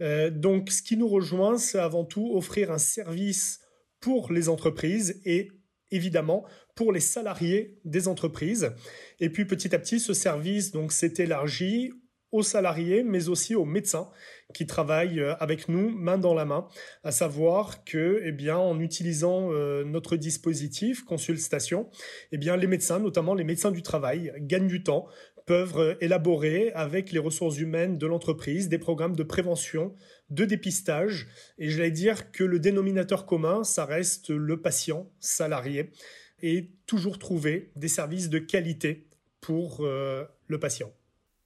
Euh, 0.00 0.30
donc 0.30 0.70
ce 0.70 0.82
qui 0.82 0.96
nous 0.96 1.08
rejoint, 1.08 1.58
c'est 1.58 1.78
avant 1.78 2.04
tout 2.04 2.32
offrir 2.34 2.70
un 2.70 2.78
service 2.78 3.60
pour 4.00 4.32
les 4.32 4.48
entreprises 4.48 5.20
et 5.24 5.50
évidemment 5.90 6.44
pour 6.74 6.92
les 6.92 7.00
salariés 7.00 7.78
des 7.84 8.08
entreprises. 8.08 8.72
Et 9.20 9.30
puis 9.30 9.46
petit 9.46 9.74
à 9.74 9.78
petit, 9.78 10.00
ce 10.00 10.12
service 10.12 10.72
donc 10.72 10.92
s'est 10.92 11.14
élargi 11.18 11.92
aux 12.34 12.42
salariés, 12.42 13.04
mais 13.04 13.28
aussi 13.28 13.54
aux 13.54 13.64
médecins 13.64 14.10
qui 14.54 14.66
travaillent 14.66 15.20
euh, 15.20 15.36
avec 15.36 15.68
nous 15.68 15.90
main 15.90 16.18
dans 16.18 16.34
la 16.34 16.44
main, 16.44 16.66
à 17.04 17.12
savoir 17.12 17.84
que, 17.84 18.20
eh 18.24 18.32
bien, 18.32 18.56
en 18.56 18.80
utilisant 18.80 19.52
euh, 19.52 19.84
notre 19.84 20.16
dispositif 20.16 21.04
consultation, 21.04 21.88
eh 22.32 22.38
bien, 22.38 22.56
les 22.56 22.66
médecins, 22.66 22.98
notamment 22.98 23.34
les 23.34 23.44
médecins 23.44 23.70
du 23.70 23.82
travail, 23.82 24.32
gagnent 24.38 24.66
du 24.66 24.82
temps, 24.82 25.06
peuvent 25.46 25.78
euh, 25.78 25.94
élaborer 26.00 26.72
avec 26.72 27.12
les 27.12 27.18
ressources 27.18 27.58
humaines 27.58 27.98
de 27.98 28.06
l'entreprise 28.06 28.68
des 28.68 28.78
programmes 28.78 29.16
de 29.16 29.22
prévention, 29.22 29.94
de 30.30 30.44
dépistage, 30.44 31.28
et 31.58 31.70
j'allais 31.70 31.90
dire 31.90 32.30
que 32.32 32.44
le 32.44 32.58
dénominateur 32.58 33.26
commun, 33.26 33.64
ça 33.64 33.84
reste 33.84 34.30
le 34.30 34.60
patient 34.60 35.10
salarié, 35.20 35.90
et 36.42 36.70
toujours 36.86 37.18
trouver 37.18 37.70
des 37.76 37.88
services 37.88 38.28
de 38.28 38.38
qualité 38.38 39.06
pour 39.40 39.82
le 39.82 40.58
patient. 40.58 40.90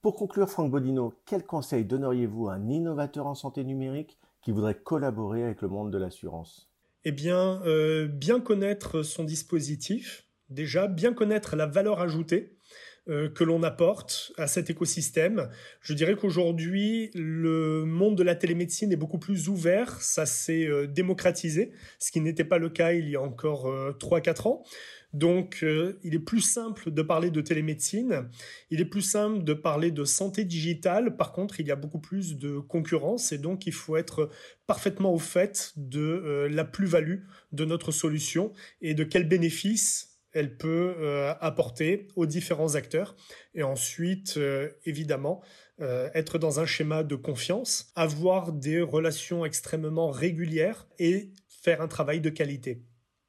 Pour 0.01 0.15
conclure, 0.15 0.49
Franck 0.49 0.71
Bodino, 0.71 1.13
quel 1.25 1.45
conseil 1.45 1.83
donneriez-vous 1.83 2.47
à 2.47 2.53
un 2.53 2.69
innovateur 2.69 3.27
en 3.27 3.35
santé 3.35 3.65
numérique 3.65 4.17
qui 4.41 4.51
voudrait 4.51 4.75
collaborer 4.75 5.43
avec 5.43 5.61
le 5.61 5.67
monde 5.67 5.91
de 5.91 5.97
l'assurance? 5.97 6.69
Eh 7.03 7.11
bien, 7.11 7.61
euh, 7.65 8.07
bien 8.07 8.39
connaître 8.39 9.03
son 9.03 9.25
dispositif, 9.25 10.25
déjà, 10.49 10.87
bien 10.87 11.13
connaître 11.13 11.55
la 11.55 11.65
valeur 11.65 11.99
ajoutée. 11.99 12.53
euh, 12.53 12.58
que 13.07 13.43
l'on 13.43 13.63
apporte 13.63 14.31
à 14.37 14.47
cet 14.47 14.69
écosystème. 14.69 15.49
Je 15.81 15.93
dirais 15.93 16.15
qu'aujourd'hui, 16.15 17.09
le 17.15 17.83
monde 17.85 18.17
de 18.17 18.23
la 18.23 18.35
télémédecine 18.35 18.91
est 18.91 18.97
beaucoup 18.97 19.17
plus 19.17 19.49
ouvert, 19.49 20.01
ça 20.01 20.25
s'est 20.25 20.65
euh, 20.65 20.87
démocratisé, 20.87 21.71
ce 21.99 22.11
qui 22.11 22.21
n'était 22.21 22.43
pas 22.43 22.57
le 22.57 22.69
cas 22.69 22.93
il 22.93 23.09
y 23.09 23.15
a 23.15 23.21
encore 23.21 23.67
3-4 23.99 24.29
euh, 24.29 24.49
ans. 24.49 24.63
Donc, 25.11 25.65
il 26.03 26.13
est 26.13 26.19
plus 26.19 26.41
simple 26.41 26.91
de 26.91 27.01
parler 27.01 27.31
de 27.31 27.41
télémédecine, 27.41 28.29
il 28.69 28.79
est 28.79 28.85
plus 28.85 29.01
simple 29.01 29.43
de 29.43 29.55
parler 29.55 29.89
de 29.89 30.03
santé 30.03 30.45
digitale. 30.45 31.17
Par 31.17 31.31
contre, 31.31 31.59
il 31.59 31.65
y 31.65 31.71
a 31.71 31.75
beaucoup 31.75 31.97
plus 31.97 32.37
de 32.37 32.59
concurrence 32.59 33.31
et 33.31 33.39
donc 33.39 33.65
il 33.65 33.73
faut 33.73 33.97
être 33.97 34.29
parfaitement 34.67 35.11
au 35.11 35.17
fait 35.17 35.73
de 35.77 36.47
la 36.51 36.63
plus-value 36.63 37.23
de 37.53 37.65
notre 37.65 37.91
solution 37.91 38.53
et 38.83 38.93
de 38.93 39.03
quels 39.03 39.27
bénéfices 39.27 40.18
elle 40.33 40.57
peut 40.57 40.95
euh, 40.99 41.33
apporter 41.39 42.07
aux 42.15 42.25
différents 42.25 42.75
acteurs. 42.75 43.15
Et 43.53 43.63
ensuite, 43.63 44.35
euh, 44.37 44.69
évidemment, 44.85 45.41
euh, 45.81 46.09
être 46.13 46.37
dans 46.37 46.59
un 46.59 46.65
schéma 46.65 47.03
de 47.03 47.15
confiance, 47.15 47.91
avoir 47.95 48.51
des 48.51 48.81
relations 48.81 49.45
extrêmement 49.45 50.09
régulières 50.09 50.87
et 50.99 51.31
faire 51.47 51.81
un 51.81 51.87
travail 51.87 52.21
de 52.21 52.29
qualité. 52.29 52.83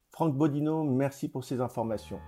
Franck 0.09 0.35
Bodino, 0.35 0.83
merci 0.83 1.29
pour 1.29 1.43
ces 1.43 1.61
informations. 1.61 2.19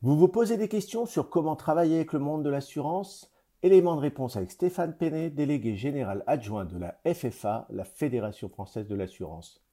Vous 0.00 0.16
vous 0.16 0.28
posez 0.28 0.56
des 0.56 0.68
questions 0.68 1.06
sur 1.06 1.28
comment 1.28 1.56
travailler 1.56 1.96
avec 1.96 2.12
le 2.12 2.20
monde 2.20 2.44
de 2.44 2.50
l'assurance? 2.50 3.32
Élément 3.64 3.96
de 3.96 4.00
réponse 4.00 4.36
avec 4.36 4.52
Stéphane 4.52 4.96
Penet, 4.96 5.30
délégué 5.30 5.74
général 5.74 6.22
adjoint 6.28 6.64
de 6.64 6.78
la 6.78 7.00
FFA, 7.12 7.66
la 7.70 7.82
Fédération 7.82 8.48
française 8.48 8.86
de 8.86 8.94
l'assurance. 8.94 9.64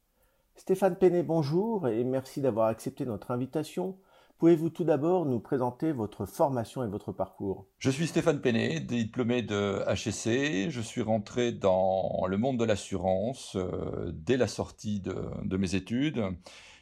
Stéphane 0.55 0.95
Penet, 0.95 1.21
bonjour 1.21 1.87
et 1.87 2.03
merci 2.03 2.41
d'avoir 2.41 2.65
accepté 2.65 3.05
notre 3.05 3.29
invitation. 3.29 3.95
Pouvez-vous 4.39 4.71
tout 4.71 4.85
d'abord 4.85 5.27
nous 5.27 5.39
présenter 5.39 5.91
votre 5.91 6.25
formation 6.25 6.83
et 6.83 6.87
votre 6.87 7.11
parcours? 7.11 7.67
Je 7.77 7.91
suis 7.91 8.07
Stéphane 8.07 8.41
Penet, 8.41 8.79
diplômé 8.79 9.43
de 9.43 9.83
HEC. 9.87 10.71
Je 10.71 10.81
suis 10.81 11.03
rentré 11.03 11.51
dans 11.51 12.25
le 12.27 12.37
monde 12.39 12.57
de 12.57 12.65
l'assurance 12.65 13.55
euh, 13.55 14.11
dès 14.15 14.37
la 14.37 14.47
sortie 14.47 14.99
de, 14.99 15.15
de 15.43 15.57
mes 15.57 15.75
études. 15.75 16.23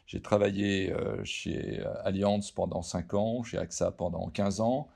J'ai 0.06 0.22
travaillé 0.22 0.90
euh, 0.90 1.22
chez 1.22 1.84
Allianz 2.02 2.50
pendant 2.54 2.80
5 2.80 3.12
ans, 3.12 3.42
chez 3.42 3.58
AXA 3.58 3.90
pendant 3.90 4.30
15 4.30 4.62
ans. 4.62 4.88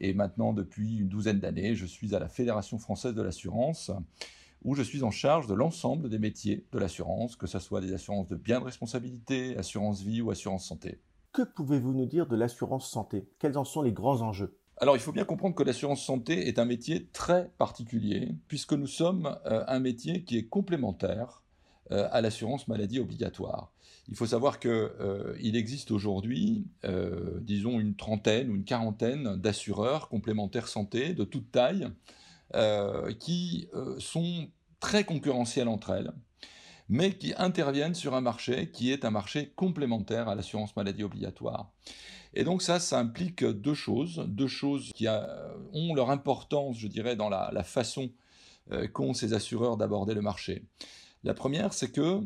Et 0.00 0.14
maintenant, 0.14 0.52
depuis 0.52 0.98
une 0.98 1.08
douzaine 1.08 1.40
d'années, 1.40 1.74
je 1.74 1.86
suis 1.86 2.14
à 2.14 2.18
la 2.18 2.28
Fédération 2.28 2.78
française 2.78 3.14
de 3.14 3.22
l'assurance, 3.22 3.90
où 4.64 4.74
je 4.74 4.82
suis 4.82 5.02
en 5.02 5.10
charge 5.10 5.46
de 5.46 5.54
l'ensemble 5.54 6.08
des 6.08 6.18
métiers 6.18 6.66
de 6.72 6.78
l'assurance, 6.78 7.36
que 7.36 7.46
ce 7.46 7.58
soit 7.58 7.80
des 7.80 7.92
assurances 7.92 8.28
de 8.28 8.36
biens 8.36 8.60
de 8.60 8.64
responsabilité, 8.64 9.56
assurance 9.56 10.02
vie 10.02 10.22
ou 10.22 10.30
assurance 10.30 10.66
santé. 10.66 11.00
Que 11.32 11.42
pouvez-vous 11.42 11.92
nous 11.92 12.06
dire 12.06 12.26
de 12.26 12.36
l'assurance 12.36 12.90
santé? 12.90 13.28
Quels 13.38 13.56
en 13.56 13.64
sont 13.64 13.82
les 13.82 13.92
grands 13.92 14.22
enjeux? 14.22 14.56
Alors 14.78 14.96
il 14.96 15.00
faut 15.00 15.12
bien 15.12 15.24
comprendre 15.24 15.54
que 15.54 15.62
l'assurance 15.62 16.02
santé 16.02 16.48
est 16.48 16.58
un 16.58 16.64
métier 16.64 17.06
très 17.12 17.50
particulier, 17.58 18.34
puisque 18.48 18.72
nous 18.72 18.86
sommes 18.86 19.38
euh, 19.44 19.62
un 19.68 19.78
métier 19.78 20.24
qui 20.24 20.38
est 20.38 20.48
complémentaire 20.48 21.42
à 21.90 22.20
l'assurance 22.20 22.68
maladie 22.68 23.00
obligatoire. 23.00 23.72
Il 24.10 24.16
faut 24.16 24.26
savoir 24.26 24.58
qu'il 24.58 24.70
euh, 24.70 25.34
existe 25.40 25.92
aujourd'hui, 25.92 26.66
euh, 26.84 27.38
disons, 27.42 27.78
une 27.78 27.94
trentaine 27.94 28.50
ou 28.50 28.56
une 28.56 28.64
quarantaine 28.64 29.36
d'assureurs 29.36 30.08
complémentaires 30.08 30.66
santé 30.66 31.14
de 31.14 31.22
toute 31.22 31.52
taille 31.52 31.88
euh, 32.54 33.12
qui 33.14 33.68
sont 33.98 34.48
très 34.80 35.04
concurrentiels 35.04 35.68
entre 35.68 35.90
elles, 35.90 36.12
mais 36.88 37.16
qui 37.16 37.34
interviennent 37.36 37.94
sur 37.94 38.14
un 38.16 38.20
marché 38.20 38.70
qui 38.72 38.90
est 38.90 39.04
un 39.04 39.10
marché 39.10 39.52
complémentaire 39.54 40.28
à 40.28 40.34
l'assurance 40.34 40.74
maladie 40.74 41.04
obligatoire. 41.04 41.70
Et 42.34 42.42
donc 42.42 42.62
ça, 42.62 42.80
ça 42.80 42.98
implique 42.98 43.44
deux 43.44 43.74
choses, 43.74 44.24
deux 44.26 44.48
choses 44.48 44.90
qui 44.94 45.06
ont 45.72 45.94
leur 45.94 46.10
importance, 46.10 46.78
je 46.78 46.88
dirais, 46.88 47.14
dans 47.14 47.28
la 47.28 47.62
façon 47.64 48.10
qu'ont 48.92 49.14
ces 49.14 49.34
assureurs 49.34 49.76
d'aborder 49.76 50.14
le 50.14 50.22
marché. 50.22 50.64
La 51.22 51.34
première, 51.34 51.74
c'est 51.74 51.90
que 51.90 52.22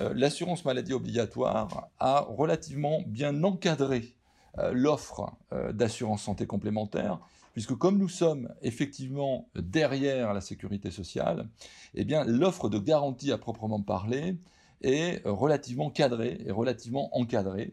euh, 0.00 0.12
l'assurance 0.14 0.64
maladie 0.64 0.92
obligatoire 0.92 1.88
a 1.98 2.20
relativement 2.20 3.02
bien 3.06 3.42
encadré 3.44 4.14
euh, 4.58 4.72
l'offre 4.72 5.32
euh, 5.52 5.72
d'assurance 5.72 6.22
santé 6.22 6.46
complémentaire, 6.46 7.18
puisque 7.54 7.74
comme 7.74 7.96
nous 7.96 8.10
sommes 8.10 8.52
effectivement 8.60 9.48
derrière 9.54 10.34
la 10.34 10.42
sécurité 10.42 10.90
sociale, 10.90 11.48
eh 11.94 12.04
bien 12.04 12.24
l'offre 12.24 12.68
de 12.68 12.78
garantie 12.78 13.32
à 13.32 13.38
proprement 13.38 13.80
parler 13.80 14.36
est 14.82 15.22
relativement 15.24 15.88
cadrée 15.88 16.38
et 16.44 16.50
relativement 16.50 17.08
encadrée, 17.16 17.72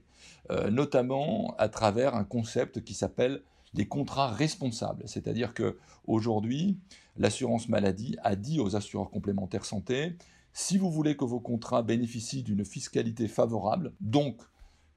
notamment 0.72 1.53
à 1.58 1.67
travers 1.67 2.15
un 2.15 2.24
concept 2.24 2.82
qui 2.82 2.93
s'appelle 2.93 3.41
les 3.74 3.86
contrats 3.86 4.29
responsables. 4.29 5.03
C'est-à-dire 5.05 5.53
que 5.53 5.77
aujourd'hui, 6.08 6.77
l'assurance 7.17 7.67
maladie 7.67 8.15
a 8.24 8.38
dit 8.38 8.62
aux 8.62 8.77
assureurs 8.77 9.12
complémentaires 9.12 9.65
santé 9.65 10.15
si 10.53 10.77
vous 10.77 10.91
voulez 10.91 11.17
que 11.17 11.25
vos 11.25 11.39
contrats 11.39 11.81
bénéficient 11.81 12.43
d'une 12.43 12.63
fiscalité 12.63 13.27
favorable, 13.27 13.93
donc 14.00 14.41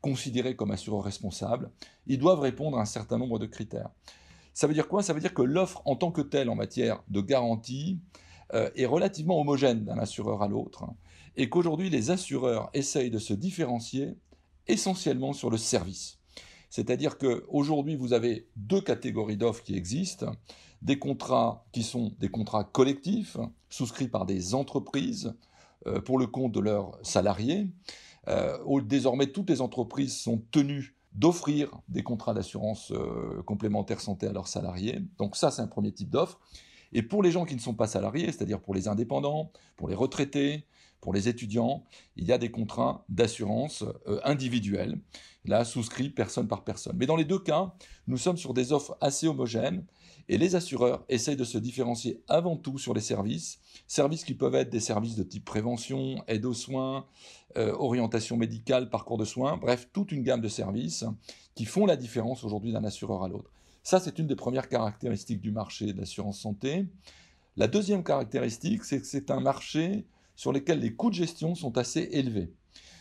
considérés 0.00 0.54
comme 0.54 0.70
assureurs 0.70 1.02
responsables, 1.02 1.70
ils 2.06 2.18
doivent 2.18 2.40
répondre 2.40 2.78
à 2.78 2.82
un 2.82 2.86
certain 2.86 3.18
nombre 3.18 3.38
de 3.38 3.46
critères. 3.46 3.90
Ça 4.52 4.66
veut 4.66 4.74
dire 4.74 4.88
quoi? 4.88 5.02
Ça 5.02 5.12
veut 5.12 5.20
dire 5.20 5.34
que 5.34 5.42
l'offre 5.42 5.82
en 5.84 5.96
tant 5.96 6.12
que 6.12 6.20
telle 6.20 6.48
en 6.48 6.54
matière 6.54 7.02
de 7.08 7.20
garantie 7.20 7.98
euh, 8.54 8.70
est 8.76 8.86
relativement 8.86 9.40
homogène 9.40 9.84
d'un 9.84 9.98
assureur 9.98 10.42
à 10.42 10.48
l'autre 10.48 10.84
et 11.36 11.48
qu'aujourd'hui 11.48 11.90
les 11.90 12.10
assureurs 12.10 12.70
essayent 12.72 13.10
de 13.10 13.18
se 13.18 13.34
différencier 13.34 14.14
essentiellement 14.66 15.32
sur 15.32 15.50
le 15.50 15.56
service. 15.56 16.18
C'est-à-dire 16.70 17.18
qu'aujourd'hui 17.18 17.96
vous 17.96 18.12
avez 18.12 18.48
deux 18.56 18.80
catégories 18.80 19.36
d'offres 19.36 19.62
qui 19.62 19.74
existent 19.74 20.32
des 20.86 21.00
contrats 21.00 21.66
qui 21.72 21.82
sont 21.82 22.12
des 22.20 22.28
contrats 22.28 22.62
collectifs, 22.62 23.36
souscrits 23.68 24.06
par 24.06 24.24
des 24.24 24.54
entreprises 24.54 25.34
euh, 25.88 26.00
pour 26.00 26.16
le 26.16 26.28
compte 26.28 26.52
de 26.52 26.60
leurs 26.60 26.96
salariés. 27.02 27.66
Euh, 28.28 28.56
désormais, 28.82 29.26
toutes 29.26 29.50
les 29.50 29.60
entreprises 29.60 30.16
sont 30.16 30.44
tenues 30.52 30.94
d'offrir 31.12 31.80
des 31.88 32.04
contrats 32.04 32.34
d'assurance 32.34 32.92
euh, 32.92 33.42
complémentaire 33.44 34.00
santé 34.00 34.28
à 34.28 34.32
leurs 34.32 34.46
salariés. 34.46 35.00
Donc 35.18 35.34
ça, 35.34 35.50
c'est 35.50 35.60
un 35.60 35.66
premier 35.66 35.90
type 35.90 36.10
d'offre. 36.10 36.38
Et 36.92 37.02
pour 37.02 37.20
les 37.24 37.32
gens 37.32 37.46
qui 37.46 37.56
ne 37.56 37.60
sont 37.60 37.74
pas 37.74 37.88
salariés, 37.88 38.26
c'est-à-dire 38.26 38.60
pour 38.60 38.72
les 38.72 38.86
indépendants, 38.86 39.50
pour 39.76 39.88
les 39.88 39.96
retraités, 39.96 40.66
pour 41.06 41.14
les 41.14 41.28
étudiants, 41.28 41.84
il 42.16 42.24
y 42.24 42.32
a 42.32 42.36
des 42.36 42.50
contrats 42.50 43.04
d'assurance 43.08 43.84
individuels, 44.24 44.98
là 45.44 45.64
souscrits 45.64 46.10
personne 46.10 46.48
par 46.48 46.64
personne. 46.64 46.96
Mais 46.98 47.06
dans 47.06 47.14
les 47.14 47.24
deux 47.24 47.38
cas, 47.38 47.72
nous 48.08 48.16
sommes 48.16 48.36
sur 48.36 48.52
des 48.52 48.72
offres 48.72 48.98
assez 49.00 49.28
homogènes 49.28 49.84
et 50.28 50.36
les 50.36 50.56
assureurs 50.56 51.04
essayent 51.08 51.36
de 51.36 51.44
se 51.44 51.58
différencier 51.58 52.24
avant 52.26 52.56
tout 52.56 52.76
sur 52.76 52.92
les 52.92 53.00
services, 53.00 53.60
services 53.86 54.24
qui 54.24 54.34
peuvent 54.34 54.56
être 54.56 54.68
des 54.68 54.80
services 54.80 55.14
de 55.14 55.22
type 55.22 55.44
prévention, 55.44 56.24
aide 56.26 56.44
aux 56.44 56.54
soins, 56.54 57.06
euh, 57.56 57.72
orientation 57.78 58.36
médicale, 58.36 58.90
parcours 58.90 59.16
de 59.16 59.24
soins, 59.24 59.58
bref, 59.58 59.88
toute 59.92 60.10
une 60.10 60.24
gamme 60.24 60.40
de 60.40 60.48
services 60.48 61.04
qui 61.54 61.66
font 61.66 61.86
la 61.86 61.94
différence 61.94 62.42
aujourd'hui 62.42 62.72
d'un 62.72 62.82
assureur 62.82 63.22
à 63.22 63.28
l'autre. 63.28 63.52
Ça, 63.84 64.00
c'est 64.00 64.18
une 64.18 64.26
des 64.26 64.34
premières 64.34 64.68
caractéristiques 64.68 65.40
du 65.40 65.52
marché 65.52 65.92
de 65.92 66.00
l'assurance 66.00 66.40
santé. 66.40 66.84
La 67.56 67.68
deuxième 67.68 68.02
caractéristique, 68.02 68.82
c'est 68.82 69.00
que 69.00 69.06
c'est 69.06 69.30
un 69.30 69.38
marché 69.38 70.04
sur 70.36 70.52
lequel 70.52 70.80
les 70.80 70.94
coûts 70.94 71.10
de 71.10 71.14
gestion 71.14 71.54
sont 71.54 71.76
assez 71.78 72.08
élevés. 72.12 72.52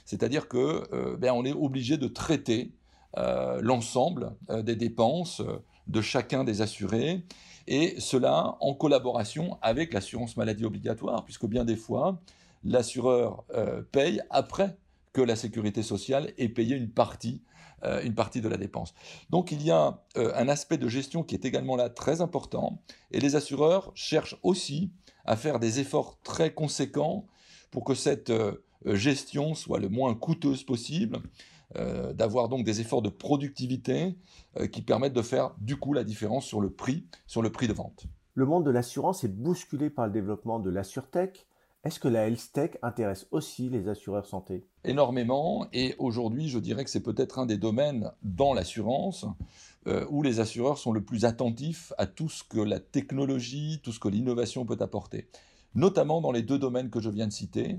C'est-à-dire 0.06 0.48
que 0.48 0.84
euh, 0.94 1.18
ben, 1.18 1.32
on 1.32 1.46
est 1.46 1.54
obligé 1.54 1.98
de 1.98 2.08
traiter 2.08 2.74
euh, 3.18 3.60
l'ensemble 3.62 4.36
des 4.64 4.76
dépenses 4.76 5.42
de 5.88 6.02
chacun 6.02 6.44
des 6.44 6.62
assurés, 6.62 7.24
et 7.68 8.00
cela 8.00 8.58
en 8.60 8.74
collaboration 8.74 9.58
avec 9.62 9.94
l'assurance 9.94 10.38
maladie 10.38 10.66
obligatoire, 10.66 11.24
puisque 11.26 11.46
bien 11.46 11.66
des 11.66 11.76
fois, 11.76 12.22
l'assureur 12.64 13.44
euh, 13.54 13.82
paye 13.92 14.22
après 14.30 14.78
que 15.14 15.22
la 15.22 15.36
sécurité 15.36 15.84
sociale 15.84 16.34
ait 16.38 16.50
payé 16.50 16.76
une 16.76 16.90
partie, 16.90 17.42
euh, 17.84 18.04
une 18.04 18.16
partie 18.16 18.42
de 18.42 18.50
la 18.50 18.58
dépense. 18.58 18.94
Donc 19.30 19.52
il 19.52 19.64
y 19.64 19.72
a 19.72 20.04
euh, 20.18 20.34
un 20.36 20.50
aspect 20.50 20.78
de 20.78 20.90
gestion 20.90 21.24
qui 21.24 21.36
est 21.36 21.46
également 21.46 21.76
là 21.76 21.90
très 21.90 22.22
important, 22.22 22.82
et 23.12 23.20
les 23.20 23.36
assureurs 23.36 23.92
cherchent 23.96 24.38
aussi 24.44 24.92
à 25.26 25.36
faire 25.36 25.60
des 25.60 25.80
efforts 25.80 26.20
très 26.24 26.54
conséquents 26.54 27.26
pour 27.72 27.84
que 27.84 27.94
cette 27.94 28.32
gestion 28.86 29.54
soit 29.56 29.80
le 29.80 29.90
moins 29.90 30.14
coûteuse 30.14 30.64
possible, 30.64 31.20
euh, 31.78 32.14
d'avoir 32.14 32.48
donc 32.48 32.64
des 32.64 32.80
efforts 32.80 33.02
de 33.02 33.10
productivité 33.10 34.16
euh, 34.58 34.68
qui 34.68 34.82
permettent 34.82 35.14
de 35.14 35.22
faire 35.22 35.56
du 35.60 35.76
coup 35.78 35.94
la 35.94 36.04
différence 36.04 36.46
sur 36.46 36.62
le 36.62 36.70
prix, 36.70 37.06
sur 37.26 37.42
le 37.42 37.52
prix 37.52 37.68
de 37.68 37.74
vente. 37.74 38.06
Le 38.36 38.46
monde 38.46 38.66
de 38.66 38.72
l'assurance 38.72 39.24
est 39.24 39.30
bousculé 39.30 39.90
par 39.90 40.06
le 40.06 40.14
développement 40.14 40.60
de 40.60 40.70
l'assurtech. 40.70 41.48
Est-ce 41.86 42.00
que 42.00 42.08
la 42.08 42.28
health 42.28 42.52
tech 42.52 42.72
intéresse 42.82 43.28
aussi 43.30 43.70
les 43.70 43.88
assureurs 43.88 44.26
santé? 44.26 44.66
Énormément, 44.84 45.68
et 45.72 45.94
aujourd'hui 46.00 46.50
je 46.50 46.58
dirais 46.58 46.84
que 46.84 46.90
c'est 46.90 47.04
peut-être 47.04 47.38
un 47.38 47.46
des 47.46 47.58
domaines 47.58 48.12
dans 48.24 48.56
l'assurance 48.56 49.28
euh, 49.86 50.04
où 50.10 50.24
les 50.24 50.40
assureurs 50.40 50.80
sont 50.80 50.92
le 50.92 51.04
plus 51.04 51.26
attentifs 51.26 51.94
à 52.00 52.08
tout 52.08 52.28
ce 52.28 52.44
que 52.44 52.60
la 52.60 52.80
technologie, 52.80 53.82
tout 53.84 53.92
ce 53.92 54.00
que 54.00 54.08
l'innovation 54.08 54.66
peut 54.66 54.80
apporter, 54.80 55.28
notamment 55.76 56.22
dans 56.22 56.32
les 56.32 56.42
deux 56.42 56.58
domaines 56.58 56.90
que 56.90 57.00
je 57.00 57.12
viens 57.12 57.28
de 57.28 57.32
citer. 57.32 57.78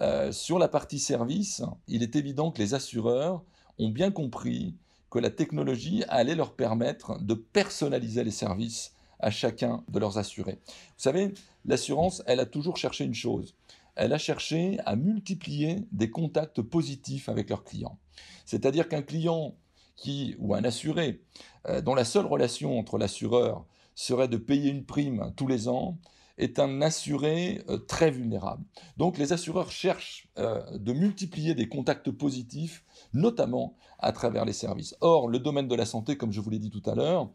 Euh, 0.00 0.32
sur 0.32 0.58
la 0.58 0.68
partie 0.68 0.98
service, 0.98 1.62
il 1.88 2.02
est 2.02 2.16
évident 2.16 2.52
que 2.52 2.58
les 2.58 2.72
assureurs 2.72 3.42
ont 3.78 3.90
bien 3.90 4.10
compris 4.10 4.76
que 5.10 5.18
la 5.18 5.28
technologie 5.28 6.04
allait 6.08 6.36
leur 6.36 6.54
permettre 6.54 7.22
de 7.22 7.34
personnaliser 7.34 8.24
les 8.24 8.30
services 8.30 8.91
à 9.22 9.30
chacun 9.30 9.84
de 9.88 9.98
leurs 9.98 10.18
assurés. 10.18 10.58
Vous 10.66 11.02
savez, 11.02 11.32
l'assurance, 11.64 12.22
elle 12.26 12.40
a 12.40 12.46
toujours 12.46 12.76
cherché 12.76 13.04
une 13.04 13.14
chose. 13.14 13.54
Elle 13.94 14.12
a 14.12 14.18
cherché 14.18 14.78
à 14.86 14.96
multiplier 14.96 15.84
des 15.92 16.10
contacts 16.10 16.62
positifs 16.62 17.28
avec 17.28 17.50
leurs 17.50 17.64
clients. 17.64 17.98
C'est-à-dire 18.44 18.88
qu'un 18.88 19.02
client 19.02 19.54
qui, 19.96 20.34
ou 20.38 20.54
un 20.54 20.64
assuré, 20.64 21.22
euh, 21.68 21.80
dont 21.80 21.94
la 21.94 22.04
seule 22.04 22.26
relation 22.26 22.78
entre 22.78 22.98
l'assureur 22.98 23.64
serait 23.94 24.28
de 24.28 24.38
payer 24.38 24.70
une 24.70 24.84
prime 24.84 25.32
tous 25.36 25.46
les 25.46 25.68
ans, 25.68 25.98
est 26.38 26.58
un 26.58 26.80
assuré 26.80 27.62
euh, 27.68 27.78
très 27.78 28.10
vulnérable. 28.10 28.64
Donc 28.96 29.18
les 29.18 29.32
assureurs 29.32 29.70
cherchent 29.70 30.28
euh, 30.38 30.78
de 30.78 30.92
multiplier 30.92 31.54
des 31.54 31.68
contacts 31.68 32.10
positifs, 32.10 32.84
notamment 33.12 33.74
à 33.98 34.12
travers 34.12 34.44
les 34.44 34.52
services. 34.52 34.96
Or, 35.00 35.28
le 35.28 35.38
domaine 35.38 35.68
de 35.68 35.74
la 35.74 35.86
santé, 35.86 36.16
comme 36.16 36.32
je 36.32 36.40
vous 36.40 36.50
l'ai 36.50 36.58
dit 36.58 36.70
tout 36.70 36.82
à 36.90 36.94
l'heure, 36.94 37.30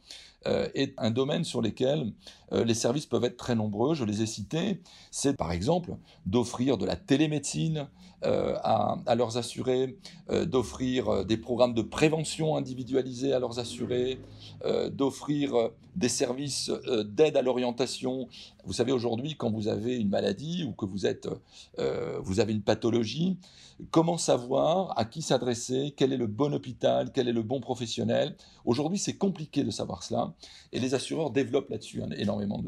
euh, 0.46 0.68
est 0.76 0.94
un 0.98 1.12
domaine 1.12 1.44
sur 1.44 1.62
lequel 1.62 2.14
les 2.52 2.74
services 2.74 3.06
peuvent 3.06 3.26
être 3.26 3.36
très 3.36 3.56
nombreux. 3.56 3.94
Je 3.94 4.06
les 4.06 4.22
ai 4.22 4.26
cités. 4.26 4.82
C'est 5.12 5.36
par 5.36 5.52
exemple 5.52 5.98
d'offrir 6.26 6.78
de 6.78 6.86
la 6.86 6.96
télémédecine 6.96 7.88
à, 8.24 8.98
à, 9.06 9.16
leurs 9.16 9.38
assurés, 9.38 9.98
d'offrir 10.30 11.26
des 11.26 11.36
programmes 11.36 11.74
de 11.74 11.82
prévention 11.82 12.56
individualisés 12.56 13.34
à 13.34 13.40
leurs 13.40 13.60
assurés, 13.60 14.20
d'offrir 14.92 15.72
des 15.96 16.08
services 16.08 16.72
d'aide 17.06 17.36
à 17.36 17.42
l'orientation. 17.42 18.30
Vous 18.64 18.74
savez, 18.74 18.94
aujourd'hui, 18.94 19.36
quand 19.36 19.52
vous 19.52 19.68
avez 19.68 19.98
une 19.98 20.10
maladie 20.10 20.64
ou 20.64 20.72
que 20.72 20.86
vous, 20.86 21.06
êtes, 21.06 21.28
vous 21.78 22.40
avez 22.40 22.54
une 22.54 22.64
pathologie, 22.64 23.38
comment 23.92 24.18
savoir 24.18 24.98
à 24.98 25.06
qui 25.06 25.22
s'adresser, 25.22 25.57
quel 25.96 26.14
est 26.14 26.18
le 26.18 26.28
bon 26.28 26.54
hôpital, 26.54 27.12
quel 27.14 27.28
est 27.28 27.34
le 27.34 27.44
bon 27.44 27.60
professionnel. 27.60 28.36
Aujourd'hui, 28.66 28.98
c'est 28.98 29.18
compliqué 29.18 29.64
de 29.64 29.72
savoir 29.72 30.04
cela 30.04 30.34
et 30.72 30.80
les 30.80 30.94
assureurs 30.94 31.32
développent 31.32 31.70
là-dessus 31.70 32.02
énormément, 32.18 32.60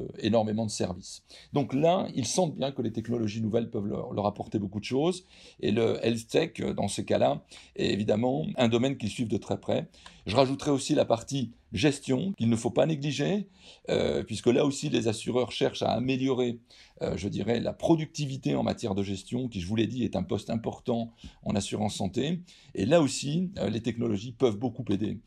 de, 0.65 0.69
services. 0.69 1.24
Donc 1.53 1.74
là, 1.74 2.08
ils 2.15 2.25
sentent 2.27 2.55
bien 2.55 2.72
que 2.72 2.81
les 2.81 2.91
technologies 2.91 3.41
nouvelles 3.41 3.69
peuvent 3.69 3.88
leur, 3.88 4.13
leur 4.13 4.25
apporter 4.25 4.60
beaucoup 4.60 4.79
de 4.79 4.86
choses 4.86 5.25
et 5.60 5.72
le 5.72 6.03
health 6.05 6.27
tech, 6.27 6.62
dans 6.75 6.88
ce 6.88 7.01
cas-là, 7.01 7.41
est 7.75 7.91
évidemment 7.91 8.46
un 8.58 8.67
domaine 8.67 8.98
qu'ils 8.98 9.10
suivent 9.10 9.27
de 9.27 9.38
très 9.38 9.60
près. 9.60 9.88
Je 10.25 10.36
rajouterai 10.36 10.72
aussi 10.72 10.96
la 10.96 11.05
partie 11.05 11.51
gestion 11.72 12.34
qu'il 12.34 12.50
ne 12.50 12.56
faut 12.56 12.72
pas 12.72 12.86
négliger, 12.86 13.48
euh, 13.90 14.24
puisque 14.24 14.48
là 14.48 14.66
aussi 14.66 14.90
les 14.90 15.08
assureurs 15.08 15.52
cherchent 15.52 15.84
à 15.84 15.92
améliorer, 15.92 16.60
euh, 17.02 17.16
je 17.16 17.28
dirais, 17.30 17.60
la 17.60 17.74
productivité 17.74 18.56
en 18.56 18.64
matière 18.64 18.96
de 18.96 19.04
gestion, 19.04 19.48
qui, 19.48 19.62
je 19.62 19.68
vous 19.68 19.76
l'ai 19.76 19.88
dit, 19.88 20.04
est 20.04 20.16
un 20.16 20.24
poste 20.24 20.50
important 20.50 21.14
en 21.44 21.56
assurance 21.56 21.96
santé. 21.96 22.42
Et 22.76 22.86
là 22.86 23.02
aussi, 23.02 23.52
euh, 23.58 23.70
les 23.70 23.82
technologies 23.82 24.32
peuvent 24.32 24.58
beaucoup 24.58 24.86
aider 24.90 25.20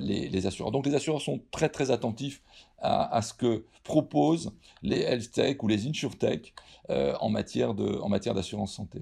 les, 0.00 0.46
assureurs. 0.46 0.72
Donc 0.72 0.86
les 0.86 0.94
assureurs 0.96 1.20
sont 1.20 1.40
très 1.52 1.68
très 1.68 1.92
attentifs 1.92 2.42
à, 2.78 3.22
ce 3.22 3.32
que 3.32 3.64
proposent 3.84 4.52
les 4.82 5.02
health 5.02 5.30
tech 5.30 5.62
ou 5.62 5.68
les 5.68 5.86
insurtech 5.86 6.52
en 6.88 7.28
matière 7.28 7.74
d'assurance 7.74 8.74
santé. 8.74 9.00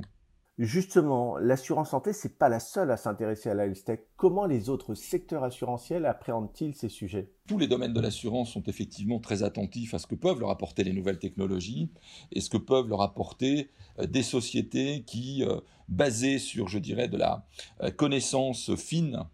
Justement, 0.59 1.37
l'assurance 1.37 1.91
santé, 1.91 2.15
c'est 2.15 2.39
pas 2.39 2.49
la 2.49 2.61
seule 2.61 2.91
à 2.91 2.97
s'intéresser 2.97 3.51
à 3.51 3.55
la 3.55 3.67
health. 3.67 3.91
Comment 4.17 4.47
les 4.47 4.71
autres 4.71 4.95
secteurs 4.95 5.45
assurantiels 5.45 6.07
appréhendent-ils 6.07 6.75
ces 6.75 6.89
sujets? 6.89 7.31
Tous 7.47 7.59
les 7.59 7.67
domaines 7.67 7.93
de 7.93 8.01
l'assurance 8.01 8.53
sont 8.53 8.63
effectivement 8.63 9.19
très 9.19 9.43
attentifs 9.43 9.93
à 9.93 9.99
ce 9.99 10.07
que 10.07 10.15
peuvent 10.15 10.41
leur 10.41 10.49
apporter 10.49 10.83
les 10.83 10.95
nouvelles 10.95 11.19
technologies 11.19 11.91
et 12.33 12.41
ce 12.41 12.49
que 12.49 12.57
peuvent 12.57 12.89
leur 12.89 13.03
apporter 13.03 13.69
euh, 13.99 14.07
des 14.07 14.23
sociétés 14.23 15.03
qui, 15.07 15.45
euh, 15.45 15.61
basées 15.89 16.39
sur, 16.39 16.69
je 16.69 16.79
dirais, 16.79 17.09
de 17.09 17.19
la 17.19 17.45
euh, 17.83 17.91
connaissance 17.91 18.75
fine 18.77 19.25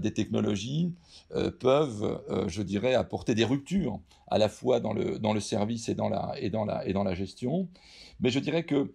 des 0.00 0.14
technologies, 0.14 0.94
peuvent, 1.60 2.22
je 2.46 2.62
dirais, 2.62 2.94
apporter 2.94 3.34
des 3.34 3.44
ruptures 3.44 4.00
à 4.26 4.38
la 4.38 4.48
fois 4.48 4.80
dans 4.80 4.94
le, 4.94 5.18
dans 5.18 5.34
le 5.34 5.40
service 5.40 5.90
et 5.90 5.94
dans, 5.94 6.08
la, 6.08 6.32
et, 6.40 6.48
dans 6.48 6.64
la, 6.64 6.86
et 6.86 6.94
dans 6.94 7.04
la 7.04 7.14
gestion. 7.14 7.68
Mais 8.20 8.30
je 8.30 8.38
dirais 8.38 8.64
que 8.64 8.94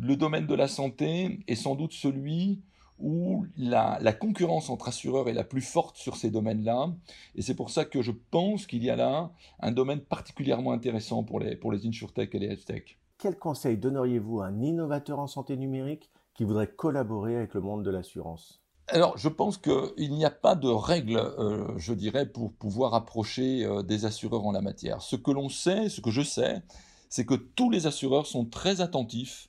le 0.00 0.16
domaine 0.16 0.46
de 0.46 0.54
la 0.54 0.68
santé 0.68 1.40
est 1.46 1.56
sans 1.56 1.74
doute 1.74 1.92
celui 1.92 2.60
où 2.98 3.44
la, 3.56 4.12
concurrence 4.12 4.70
entre 4.70 4.88
assureurs 4.88 5.28
est 5.28 5.34
la 5.34 5.44
plus 5.44 5.60
forte 5.60 5.96
sur 5.96 6.16
ces 6.16 6.30
domaines-là. 6.30 6.92
Et 7.34 7.42
c'est 7.42 7.54
pour 7.54 7.70
ça 7.70 7.84
que 7.84 8.02
je 8.02 8.12
pense 8.30 8.66
qu'il 8.66 8.82
y 8.82 8.90
a 8.90 8.96
là 8.96 9.30
un 9.60 9.72
domaine 9.72 10.00
particulièrement 10.00 10.72
intéressant 10.72 11.22
pour 11.22 11.40
les, 11.40 11.56
pour 11.56 11.72
les 11.72 11.86
insurtech 11.86 12.34
et 12.34 12.38
les 12.38 12.46
healthtech. 12.46 12.98
Quel 13.18 13.38
conseil 13.38 13.76
donneriez-vous 13.76 14.40
à 14.40 14.46
un 14.46 14.62
innovateur 14.62 15.18
en 15.18 15.26
santé 15.26 15.56
numérique 15.56 16.10
qui 16.34 16.44
voudrait 16.44 16.68
collaborer 16.68 17.36
avec 17.36 17.54
le 17.54 17.60
monde 17.60 17.82
de 17.82 17.90
l'assurance? 17.90 18.62
Alors, 18.88 19.18
je 19.18 19.28
pense 19.28 19.58
qu'il 19.58 20.12
n'y 20.12 20.24
a 20.24 20.30
pas 20.30 20.54
de 20.54 20.68
règle, 20.68 21.16
euh, 21.16 21.66
je 21.76 21.92
dirais, 21.92 22.24
pour 22.24 22.52
pouvoir 22.52 22.94
approcher 22.94 23.64
euh, 23.64 23.82
des 23.82 24.04
assureurs 24.04 24.46
en 24.46 24.52
la 24.52 24.60
matière. 24.60 25.02
Ce 25.02 25.16
que 25.16 25.32
l'on 25.32 25.48
sait, 25.48 25.88
ce 25.88 26.00
que 26.00 26.12
je 26.12 26.22
sais, 26.22 26.62
c'est 27.08 27.26
que 27.26 27.34
tous 27.34 27.68
les 27.68 27.86
assureurs 27.86 28.26
sont 28.26 28.44
très 28.44 28.80
attentifs 28.80 29.48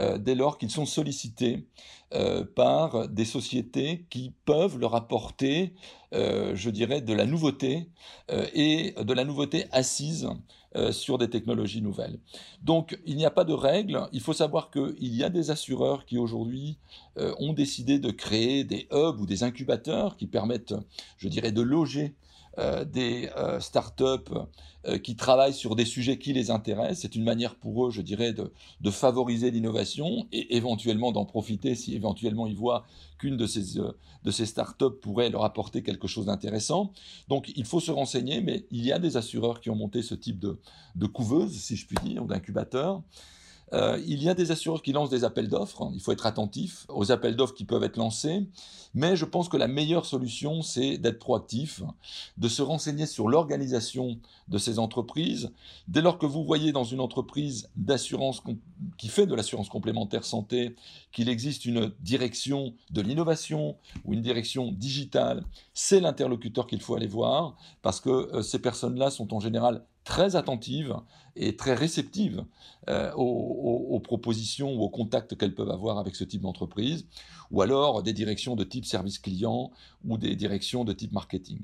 euh, 0.00 0.18
dès 0.18 0.34
lors 0.34 0.58
qu'ils 0.58 0.70
sont 0.70 0.86
sollicités 0.86 1.66
euh, 2.14 2.44
par 2.44 3.08
des 3.08 3.24
sociétés 3.24 4.06
qui 4.08 4.32
peuvent 4.44 4.78
leur 4.78 4.94
apporter, 4.94 5.74
euh, 6.14 6.54
je 6.54 6.70
dirais, 6.70 7.02
de 7.02 7.12
la 7.12 7.26
nouveauté 7.26 7.88
et 8.54 8.94
de 8.98 9.12
la 9.12 9.24
nouveauté 9.24 9.66
assise 9.72 10.28
sur 10.90 11.18
des 11.18 11.28
technologies 11.28 11.82
nouvelles. 11.82 12.18
Donc 12.62 12.98
il 13.04 13.16
n'y 13.16 13.26
a 13.26 13.30
pas 13.30 13.44
de 13.44 13.52
règle, 13.52 14.08
il 14.12 14.20
faut 14.20 14.32
savoir 14.32 14.70
qu'il 14.70 15.14
y 15.14 15.22
a 15.22 15.28
des 15.28 15.50
assureurs 15.50 16.06
qui 16.06 16.16
aujourd'hui 16.16 16.78
ont 17.16 17.52
décidé 17.52 17.98
de 17.98 18.10
créer 18.10 18.64
des 18.64 18.88
hubs 18.90 19.20
ou 19.20 19.26
des 19.26 19.42
incubateurs 19.42 20.16
qui 20.16 20.26
permettent, 20.26 20.74
je 21.18 21.28
dirais, 21.28 21.52
de 21.52 21.60
loger 21.60 22.14
euh, 22.58 22.84
des 22.84 23.30
euh, 23.38 23.60
startups 23.60 24.30
euh, 24.86 24.98
qui 24.98 25.16
travaillent 25.16 25.54
sur 25.54 25.74
des 25.74 25.86
sujets 25.86 26.18
qui 26.18 26.34
les 26.34 26.50
intéressent. 26.50 27.00
C'est 27.00 27.16
une 27.16 27.24
manière 27.24 27.54
pour 27.54 27.86
eux, 27.86 27.90
je 27.90 28.02
dirais, 28.02 28.34
de, 28.34 28.90
favoriser 28.90 29.50
l'innovation 29.50 30.26
et 30.32 30.54
éventuellement 30.54 31.12
d'en 31.12 31.24
profiter 31.24 31.74
si 31.74 31.94
éventuellement 31.94 32.46
ils 32.46 32.56
voient 32.56 32.84
qu'une 33.16 33.38
de 33.38 33.46
ces, 33.46 33.78
de 33.78 34.30
ces 34.30 34.44
startups 34.44 34.98
pourrait 35.00 35.30
leur 35.30 35.44
apporter 35.44 35.82
quelque 35.82 36.06
chose 36.06 36.26
d'intéressant. 36.26 36.92
Donc 37.28 37.50
il 37.56 37.64
faut 37.64 37.80
se 37.80 37.90
renseigner, 37.90 38.42
mais 38.42 38.66
il 38.70 38.84
y 38.84 38.92
a 38.92 38.98
des 38.98 39.16
assureurs 39.16 39.60
qui 39.60 39.70
ont 39.70 39.76
monté 39.76 40.02
ce 40.02 40.14
type 40.14 40.38
de, 40.38 40.60
de 40.94 41.06
couveuse, 41.06 41.52
si 41.52 41.76
je 41.76 41.86
puis 41.86 41.96
dire, 42.04 42.26
d'incubateur. 42.26 43.02
Euh, 43.72 44.00
il 44.06 44.22
y 44.22 44.28
a 44.28 44.34
des 44.34 44.50
assureurs 44.50 44.82
qui 44.82 44.92
lancent 44.92 45.10
des 45.10 45.24
appels 45.24 45.48
d'offres. 45.48 45.90
Il 45.94 46.00
faut 46.00 46.12
être 46.12 46.26
attentif 46.26 46.84
aux 46.88 47.10
appels 47.10 47.36
d'offres 47.36 47.54
qui 47.54 47.64
peuvent 47.64 47.84
être 47.84 47.96
lancés. 47.96 48.46
Mais 48.94 49.16
je 49.16 49.24
pense 49.24 49.48
que 49.48 49.56
la 49.56 49.68
meilleure 49.68 50.04
solution, 50.04 50.60
c'est 50.60 50.98
d'être 50.98 51.18
proactif, 51.18 51.82
de 52.36 52.48
se 52.48 52.60
renseigner 52.60 53.06
sur 53.06 53.28
l'organisation 53.28 54.18
de 54.48 54.58
ces 54.58 54.78
entreprises. 54.78 55.50
Dès 55.88 56.02
lors 56.02 56.18
que 56.18 56.26
vous 56.26 56.44
voyez 56.44 56.72
dans 56.72 56.84
une 56.84 57.00
entreprise 57.00 57.70
d'assurance 57.74 58.42
qui 58.98 59.08
fait 59.08 59.26
de 59.26 59.34
l'assurance 59.34 59.70
complémentaire 59.70 60.24
santé 60.24 60.76
qu'il 61.10 61.30
existe 61.30 61.64
une 61.64 61.92
direction 62.00 62.74
de 62.90 63.00
l'innovation 63.00 63.76
ou 64.04 64.12
une 64.12 64.22
direction 64.22 64.72
digitale, 64.72 65.44
c'est 65.72 66.00
l'interlocuteur 66.00 66.66
qu'il 66.66 66.82
faut 66.82 66.94
aller 66.94 67.06
voir 67.06 67.56
parce 67.80 68.00
que 68.00 68.10
euh, 68.10 68.42
ces 68.42 68.58
personnes-là 68.58 69.10
sont 69.10 69.32
en 69.32 69.40
général 69.40 69.84
très 70.04 70.36
attentive 70.36 70.96
et 71.36 71.56
très 71.56 71.74
réceptive 71.74 72.44
euh, 72.90 73.12
aux, 73.14 74.00
propositions 74.00 74.74
ou 74.74 74.82
aux 74.82 74.88
contacts 74.88 75.36
qu'elles 75.36 75.54
peuvent 75.54 75.70
avoir 75.70 75.98
avec 75.98 76.16
ce 76.16 76.24
type 76.24 76.42
d'entreprise, 76.42 77.06
ou 77.50 77.62
alors 77.62 78.02
des 78.02 78.12
directions 78.12 78.56
de 78.56 78.64
type 78.64 78.84
service 78.84 79.18
client 79.18 79.70
ou 80.04 80.18
des 80.18 80.34
directions 80.34 80.84
de 80.84 80.92
type 80.92 81.12
marketing. 81.12 81.60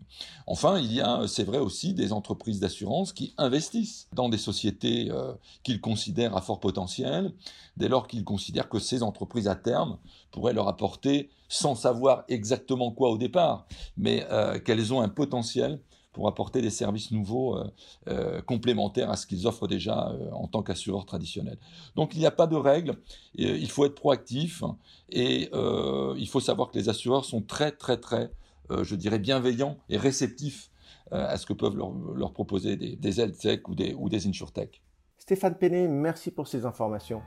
Enfin, 0.47 0.79
il 0.79 0.93
y 0.93 1.01
a, 1.01 1.27
c'est 1.27 1.45
vrai 1.45 1.59
aussi, 1.59 1.93
des 1.95 2.13
entreprises 2.13 2.61
d'assurance 2.61 3.13
qui 3.13 3.35
investissent 3.37 4.09
dans 4.13 4.29
des 4.29 4.39
sociétés 4.39 5.11
euh, 5.11 5.33
qu'ils 5.65 5.81
considèrent 5.81 6.37
à 6.37 6.41
fort 6.41 6.61
potentiel, 6.61 7.33
dès 7.77 7.89
lors 7.89 8.07
qu'ils 8.07 8.25
considèrent 8.25 8.69
que 8.69 8.79
ces 8.79 9.03
entreprises 9.03 9.49
à 9.49 9.57
terme 9.57 9.99
pourraient 10.31 10.53
leur 10.55 10.69
apporter, 10.69 11.31
sans 11.49 11.75
savoir 11.75 12.25
exactement 12.29 12.93
quoi 12.93 13.11
au 13.11 13.19
départ, 13.19 13.67
mais 13.97 14.27
euh, 14.31 14.59
qu'elles 14.61 14.95
ont 14.95 15.01
un 15.01 15.09
potentiel 15.09 15.81
pour 16.19 16.27
apporter 16.27 16.61
des 16.61 16.71
services 16.71 17.13
nouveaux 17.13 17.57
euh, 17.57 17.71
euh, 18.09 18.43
complémentaires 18.43 19.09
à 19.09 19.15
ce 19.15 19.25
qu'ils 19.25 19.47
offrent 19.47 19.69
déjà 19.69 20.09
euh, 20.09 20.33
en 20.33 20.49
tant 20.49 20.65
qu'assureurs 20.65 21.07
traditionnels. 21.07 21.59
Donc 21.95 22.17
il 22.17 22.19
n'y 22.19 22.27
a 22.27 22.33
pas 22.33 22.49
de 22.49 22.57
règle, 22.57 22.97
il 23.37 23.71
faut 23.71 23.85
être 23.87 23.95
proactif 23.95 24.65
et 25.11 25.49
il 25.53 26.29
faut 26.29 26.41
savoir 26.41 26.73
que 26.73 26.77
les 26.77 26.89
assureurs 26.89 27.25
sont 27.25 27.41
très 27.41 27.71
très 27.71 27.99
très, 27.99 28.33
je 28.69 28.97
dirais, 28.97 29.21
bienveillants 29.21 29.79
et 29.89 29.97
réceptifs 29.97 30.73
à 31.13 31.37
ce 31.37 31.47
que 31.47 31.53
peuvent 31.53 31.77
leur, 31.77 32.33
proposer 32.33 32.77
des, 32.77 32.97
des 32.97 33.21
ou 33.69 33.75
des, 33.77 33.95
ou 33.95 34.09
des 34.09 34.27
insurtech. 34.27 34.83
Stéphane 35.19 35.55
Penet, 35.55 35.87
merci 35.87 36.33
pour 36.33 36.49
ces 36.49 36.67
informations. 36.67 37.23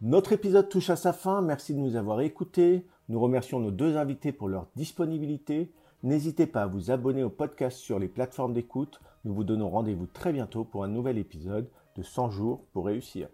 Notre 0.00 0.32
épisode 0.34 0.68
touche 0.68 0.90
à 0.90 0.96
sa 0.96 1.12
fin, 1.12 1.42
merci 1.42 1.74
de 1.74 1.80
nous 1.80 1.96
avoir 1.96 2.20
écoutés. 2.20 2.86
Nous 3.08 3.20
remercions 3.20 3.60
nos 3.60 3.70
deux 3.70 3.96
invités 3.96 4.32
pour 4.32 4.48
leur 4.48 4.66
disponibilité. 4.74 5.70
N'hésitez 6.02 6.46
pas 6.46 6.62
à 6.62 6.66
vous 6.66 6.90
abonner 6.90 7.22
au 7.22 7.30
podcast 7.30 7.78
sur 7.78 7.98
les 7.98 8.08
plateformes 8.08 8.52
d'écoute. 8.52 9.00
Nous 9.24 9.34
vous 9.34 9.44
donnons 9.44 9.70
rendez-vous 9.70 10.06
très 10.06 10.32
bientôt 10.32 10.64
pour 10.64 10.84
un 10.84 10.88
nouvel 10.88 11.18
épisode 11.18 11.68
de 11.96 12.02
100 12.02 12.30
jours 12.30 12.64
pour 12.72 12.86
réussir. 12.86 13.28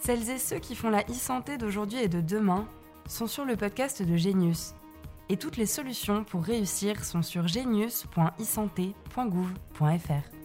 Celles 0.00 0.30
et 0.30 0.38
ceux 0.38 0.58
qui 0.58 0.74
font 0.74 0.90
la 0.90 1.02
e-santé 1.02 1.58
d'aujourd'hui 1.58 1.98
et 1.98 2.08
de 2.08 2.20
demain 2.20 2.66
sont 3.08 3.26
sur 3.26 3.44
le 3.44 3.56
podcast 3.56 4.02
de 4.02 4.16
Genius. 4.16 4.74
Et 5.28 5.36
toutes 5.36 5.56
les 5.56 5.66
solutions 5.66 6.24
pour 6.24 6.44
réussir 6.44 7.04
sont 7.04 7.22
sur 7.22 7.48
genius.isanté.gouv.fr. 7.48 10.35